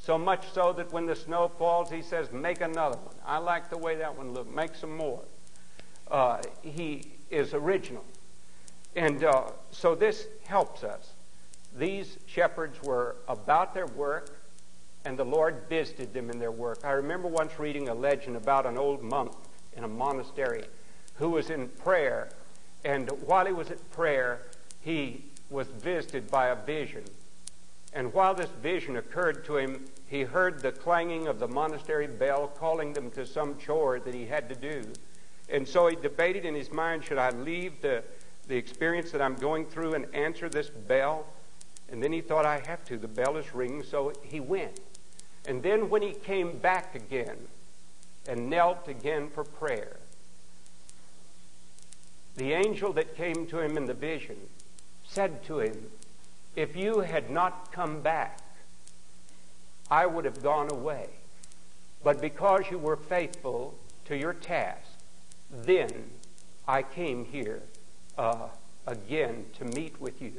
So 0.00 0.16
much 0.16 0.52
so 0.52 0.72
that 0.74 0.92
when 0.92 1.06
the 1.06 1.16
snow 1.16 1.50
falls, 1.58 1.90
He 1.90 2.02
says, 2.02 2.30
Make 2.30 2.60
another 2.60 2.98
one. 2.98 3.16
I 3.26 3.38
like 3.38 3.70
the 3.70 3.78
way 3.78 3.96
that 3.96 4.16
one 4.16 4.32
looked. 4.32 4.54
Make 4.54 4.76
some 4.76 4.96
more. 4.96 5.22
Uh, 6.08 6.40
he 6.62 7.13
is 7.34 7.54
original. 7.54 8.04
And 8.96 9.24
uh, 9.24 9.50
so 9.70 9.94
this 9.94 10.26
helps 10.44 10.84
us. 10.84 11.12
These 11.76 12.18
shepherds 12.26 12.80
were 12.82 13.16
about 13.26 13.74
their 13.74 13.86
work, 13.86 14.38
and 15.04 15.18
the 15.18 15.24
Lord 15.24 15.62
visited 15.68 16.14
them 16.14 16.30
in 16.30 16.38
their 16.38 16.52
work. 16.52 16.80
I 16.84 16.92
remember 16.92 17.28
once 17.28 17.58
reading 17.58 17.88
a 17.88 17.94
legend 17.94 18.36
about 18.36 18.66
an 18.66 18.78
old 18.78 19.02
monk 19.02 19.32
in 19.76 19.84
a 19.84 19.88
monastery 19.88 20.64
who 21.16 21.30
was 21.30 21.50
in 21.50 21.68
prayer, 21.68 22.30
and 22.84 23.10
while 23.26 23.46
he 23.46 23.52
was 23.52 23.70
at 23.70 23.90
prayer, 23.90 24.42
he 24.80 25.24
was 25.50 25.66
visited 25.66 26.30
by 26.30 26.48
a 26.48 26.54
vision. 26.54 27.04
And 27.92 28.12
while 28.12 28.34
this 28.34 28.50
vision 28.62 28.96
occurred 28.96 29.44
to 29.46 29.56
him, 29.56 29.84
he 30.06 30.22
heard 30.22 30.60
the 30.60 30.72
clanging 30.72 31.26
of 31.26 31.38
the 31.38 31.48
monastery 31.48 32.06
bell 32.06 32.48
calling 32.48 32.92
them 32.92 33.10
to 33.12 33.26
some 33.26 33.56
chore 33.58 34.00
that 34.00 34.14
he 34.14 34.26
had 34.26 34.48
to 34.48 34.54
do. 34.54 34.84
And 35.48 35.66
so 35.66 35.86
he 35.88 35.96
debated 35.96 36.44
in 36.44 36.54
his 36.54 36.72
mind 36.72 37.04
should 37.04 37.18
I 37.18 37.30
leave 37.30 37.80
the 37.80 38.02
the 38.48 38.56
experience 38.56 39.10
that 39.12 39.22
I'm 39.22 39.36
going 39.36 39.66
through 39.66 39.94
and 39.94 40.06
answer 40.14 40.48
this 40.48 40.70
bell. 40.70 41.26
And 41.90 42.02
then 42.02 42.12
he 42.12 42.20
thought, 42.20 42.44
I 42.44 42.62
have 42.66 42.84
to. 42.86 42.98
The 42.98 43.08
bell 43.08 43.36
is 43.36 43.54
ringing, 43.54 43.82
so 43.82 44.12
he 44.22 44.40
went. 44.40 44.80
And 45.46 45.62
then 45.62 45.90
when 45.90 46.02
he 46.02 46.12
came 46.12 46.58
back 46.58 46.94
again 46.94 47.36
and 48.26 48.48
knelt 48.48 48.88
again 48.88 49.28
for 49.28 49.44
prayer, 49.44 49.98
the 52.36 52.52
angel 52.52 52.92
that 52.94 53.16
came 53.16 53.46
to 53.46 53.60
him 53.60 53.76
in 53.76 53.86
the 53.86 53.94
vision 53.94 54.36
said 55.04 55.44
to 55.44 55.60
him, 55.60 55.90
If 56.56 56.74
you 56.74 57.00
had 57.00 57.30
not 57.30 57.70
come 57.70 58.00
back, 58.00 58.40
I 59.90 60.06
would 60.06 60.24
have 60.24 60.42
gone 60.42 60.70
away. 60.70 61.08
But 62.02 62.20
because 62.20 62.64
you 62.70 62.78
were 62.78 62.96
faithful 62.96 63.74
to 64.06 64.16
your 64.16 64.32
task, 64.32 64.93
then 65.62 66.10
I 66.66 66.82
came 66.82 67.24
here 67.24 67.62
uh, 68.18 68.48
again 68.86 69.46
to 69.58 69.64
meet 69.64 70.00
with 70.00 70.20
you. 70.20 70.32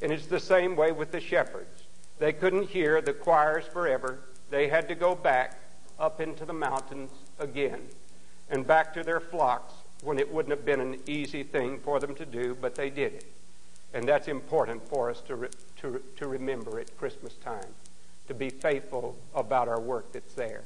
And 0.00 0.12
it's 0.12 0.26
the 0.26 0.40
same 0.40 0.76
way 0.76 0.92
with 0.92 1.12
the 1.12 1.20
shepherds. 1.20 1.84
They 2.18 2.32
couldn't 2.32 2.68
hear 2.68 3.00
the 3.00 3.12
choirs 3.12 3.64
forever. 3.66 4.20
They 4.50 4.68
had 4.68 4.88
to 4.88 4.94
go 4.94 5.14
back 5.14 5.58
up 5.98 6.20
into 6.20 6.44
the 6.44 6.52
mountains 6.52 7.10
again 7.38 7.80
and 8.50 8.66
back 8.66 8.92
to 8.94 9.02
their 9.02 9.20
flocks 9.20 9.72
when 10.02 10.18
it 10.18 10.32
wouldn't 10.32 10.54
have 10.54 10.64
been 10.64 10.80
an 10.80 11.00
easy 11.06 11.42
thing 11.42 11.78
for 11.78 12.00
them 12.00 12.14
to 12.16 12.26
do, 12.26 12.56
but 12.60 12.74
they 12.74 12.90
did 12.90 13.14
it. 13.14 13.26
And 13.94 14.06
that's 14.08 14.28
important 14.28 14.86
for 14.88 15.10
us 15.10 15.20
to, 15.22 15.36
re- 15.36 15.48
to, 15.80 16.02
to 16.16 16.28
remember 16.28 16.80
at 16.80 16.96
Christmas 16.96 17.34
time, 17.34 17.68
to 18.26 18.34
be 18.34 18.50
faithful 18.50 19.16
about 19.34 19.68
our 19.68 19.80
work 19.80 20.12
that's 20.12 20.34
there. 20.34 20.62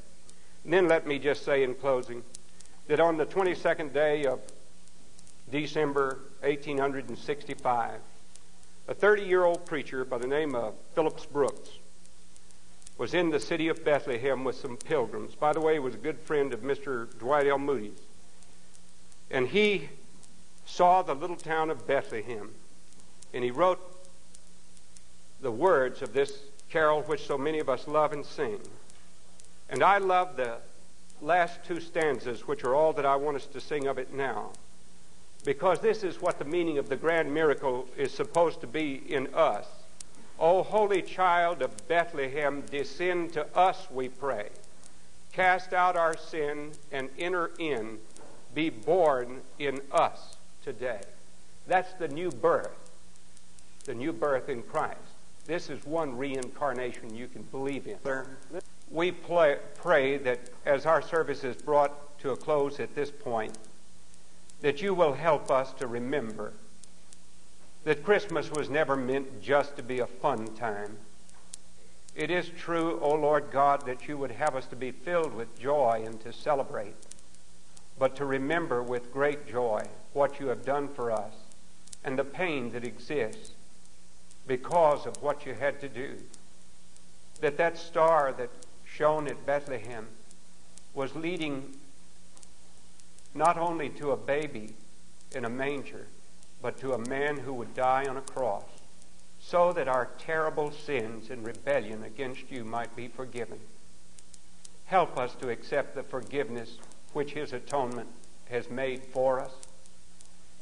And 0.63 0.73
then 0.73 0.87
let 0.87 1.05
me 1.05 1.19
just 1.19 1.45
say 1.45 1.63
in 1.63 1.75
closing 1.75 2.23
that 2.87 2.99
on 2.99 3.17
the 3.17 3.25
22nd 3.25 3.93
day 3.93 4.25
of 4.25 4.39
December 5.51 6.19
1865. 6.41 7.99
A 8.89 8.93
30 8.93 9.21
year 9.23 9.43
old 9.43 9.65
preacher 9.65 10.05
by 10.05 10.17
the 10.17 10.27
name 10.27 10.55
of 10.55 10.75
Phillips 10.95 11.25
Brooks 11.25 11.69
was 12.97 13.13
in 13.13 13.29
the 13.29 13.39
city 13.39 13.67
of 13.67 13.83
Bethlehem 13.83 14.43
with 14.43 14.55
some 14.55 14.77
pilgrims. 14.77 15.35
By 15.35 15.53
the 15.53 15.59
way, 15.59 15.73
he 15.73 15.79
was 15.79 15.93
a 15.93 15.99
good 15.99 16.19
friend 16.19 16.53
of 16.53 16.61
Mr. 16.61 17.07
Dwight 17.19 17.47
L. 17.47 17.59
Moody's. 17.59 17.99
And 19.29 19.47
he 19.47 19.89
saw 20.65 21.01
the 21.01 21.13
little 21.13 21.35
town 21.35 21.69
of 21.69 21.85
Bethlehem. 21.85 22.51
And 23.33 23.43
he 23.43 23.51
wrote 23.51 23.79
the 25.41 25.51
words 25.51 26.01
of 26.01 26.13
this 26.13 26.39
carol, 26.69 27.01
which 27.03 27.27
so 27.27 27.37
many 27.37 27.59
of 27.59 27.69
us 27.69 27.87
love 27.87 28.13
and 28.13 28.25
sing. 28.25 28.59
And 29.69 29.83
I 29.83 29.97
love 29.97 30.37
the 30.37 30.57
last 31.21 31.63
two 31.63 31.79
stanzas, 31.79 32.47
which 32.47 32.63
are 32.63 32.75
all 32.75 32.93
that 32.93 33.05
I 33.05 33.15
want 33.15 33.37
us 33.37 33.45
to 33.47 33.61
sing 33.61 33.87
of 33.87 33.97
it 33.97 34.13
now 34.13 34.51
because 35.47 35.79
this 35.79 36.03
is 36.03 36.21
what 36.21 36.39
the 36.39 36.45
meaning 36.45 36.77
of 36.77 36.89
the 36.89 36.95
grand 36.97 37.33
miracle 37.33 37.87
is 37.95 38.11
supposed 38.11 38.59
to 38.59 38.67
be 38.67 39.01
in 39.07 39.33
us. 39.33 39.65
O 40.39 40.61
holy 40.61 41.01
child 41.01 41.61
of 41.61 41.87
Bethlehem, 41.87 42.63
descend 42.69 43.31
to 43.31 43.47
us, 43.57 43.87
we 43.89 44.09
pray. 44.09 44.49
Cast 45.31 45.71
out 45.71 45.95
our 45.95 46.17
sin 46.17 46.71
and 46.91 47.09
enter 47.17 47.51
in. 47.59 47.97
Be 48.53 48.69
born 48.69 49.39
in 49.57 49.79
us 49.89 50.35
today. 50.63 50.99
That's 51.65 51.93
the 51.93 52.09
new 52.09 52.29
birth, 52.29 52.91
the 53.85 53.95
new 53.95 54.11
birth 54.11 54.49
in 54.49 54.63
Christ. 54.63 54.99
This 55.45 55.69
is 55.69 55.85
one 55.85 56.17
reincarnation 56.17 57.15
you 57.15 57.27
can 57.27 57.43
believe 57.43 57.87
in. 57.87 57.97
We 58.89 59.11
play, 59.11 59.57
pray 59.75 60.17
that 60.17 60.39
as 60.65 60.85
our 60.85 61.01
service 61.01 61.43
is 61.43 61.55
brought 61.55 62.19
to 62.19 62.31
a 62.31 62.37
close 62.37 62.79
at 62.79 62.95
this 62.95 63.11
point, 63.11 63.57
that 64.61 64.81
you 64.81 64.93
will 64.93 65.13
help 65.13 65.51
us 65.51 65.73
to 65.73 65.87
remember 65.87 66.53
that 67.83 68.03
Christmas 68.03 68.51
was 68.51 68.69
never 68.69 68.95
meant 68.95 69.41
just 69.41 69.75
to 69.77 69.83
be 69.83 69.99
a 69.99 70.07
fun 70.07 70.47
time. 70.55 70.97
It 72.15 72.31
is 72.31 72.49
true, 72.49 72.99
O 73.01 73.13
Lord 73.13 73.51
God, 73.51 73.85
that 73.85 74.07
you 74.07 74.17
would 74.17 74.31
have 74.31 74.55
us 74.55 74.65
to 74.67 74.75
be 74.75 74.91
filled 74.91 75.33
with 75.33 75.59
joy 75.59 76.03
and 76.05 76.19
to 76.21 76.33
celebrate, 76.33 76.95
but 77.99 78.15
to 78.15 78.25
remember 78.25 78.81
with 78.81 79.13
great 79.13 79.47
joy 79.47 79.83
what 80.13 80.39
you 80.39 80.47
have 80.47 80.65
done 80.65 80.87
for 80.87 81.11
us 81.11 81.33
and 82.03 82.17
the 82.17 82.23
pain 82.23 82.71
that 82.71 82.83
exists 82.83 83.51
because 84.47 85.05
of 85.05 85.21
what 85.21 85.45
you 85.45 85.53
had 85.53 85.79
to 85.81 85.87
do. 85.87 86.15
That 87.41 87.57
that 87.57 87.77
star 87.77 88.33
that 88.37 88.49
shone 88.97 89.27
at 89.27 89.45
Bethlehem 89.45 90.07
was 90.95 91.15
leading 91.15 91.75
not 93.35 93.57
only 93.57 93.89
to 93.89 94.11
a 94.11 94.17
baby 94.17 94.73
in 95.35 95.45
a 95.45 95.49
manger, 95.49 96.07
but 96.61 96.79
to 96.79 96.93
a 96.93 97.07
man 97.07 97.37
who 97.37 97.53
would 97.53 97.75
die 97.75 98.05
on 98.07 98.17
a 98.17 98.21
cross, 98.21 98.63
so 99.39 99.71
that 99.71 99.87
our 99.87 100.09
terrible 100.17 100.71
sins 100.71 101.29
and 101.29 101.45
rebellion 101.45 102.03
against 102.03 102.49
you 102.49 102.63
might 102.63 102.95
be 102.95 103.07
forgiven. 103.07 103.59
Help 104.85 105.17
us 105.17 105.35
to 105.35 105.49
accept 105.49 105.93
the 105.93 106.01
forgiveness 106.01 106.79
which 107.13 107.33
his 107.33 107.53
atonement 107.53 108.09
has 108.49 108.69
made 108.69 109.03
for 109.13 109.39
us, 109.39 109.51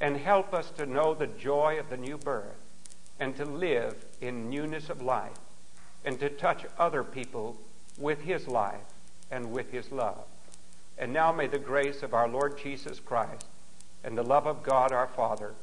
and 0.02 0.17
help 0.17 0.54
us 0.54 0.71
to 0.71 0.86
know 0.86 1.13
the 1.13 1.28
joy 1.28 1.80
of 1.80 1.89
the 1.89 1.98
new 1.98 2.17
birth 2.17 2.65
and 3.17 3.38
to 3.38 3.45
live 3.45 4.04
in 4.19 4.50
newness 4.50 4.89
of 4.89 5.02
life 5.02 5.38
and 6.04 6.19
to 6.19 6.30
touch 6.30 6.65
other 6.78 7.04
people 7.04 7.58
with 7.97 8.21
his 8.21 8.47
life 8.47 8.81
and 9.31 9.51
with 9.51 9.71
his 9.71 9.91
love. 9.91 10.25
And 10.97 11.12
now 11.12 11.31
may 11.31 11.47
the 11.47 11.60
grace 11.60 12.03
of 12.03 12.13
our 12.13 12.27
Lord 12.27 12.58
Jesus 12.58 12.99
Christ 12.99 13.45
and 14.03 14.17
the 14.17 14.23
love 14.23 14.47
of 14.47 14.63
God 14.63 14.91
our 14.91 15.08
Father 15.08 15.53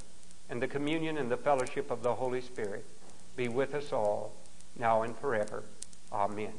and 0.50 0.60
the 0.60 0.68
communion 0.68 1.16
and 1.16 1.30
the 1.30 1.36
fellowship 1.36 1.90
of 1.90 2.02
the 2.02 2.14
Holy 2.14 2.40
Spirit 2.40 2.84
be 3.36 3.48
with 3.48 3.74
us 3.74 3.92
all 3.92 4.32
now 4.78 5.02
and 5.02 5.16
forever. 5.16 5.64
Amen. 6.12 6.52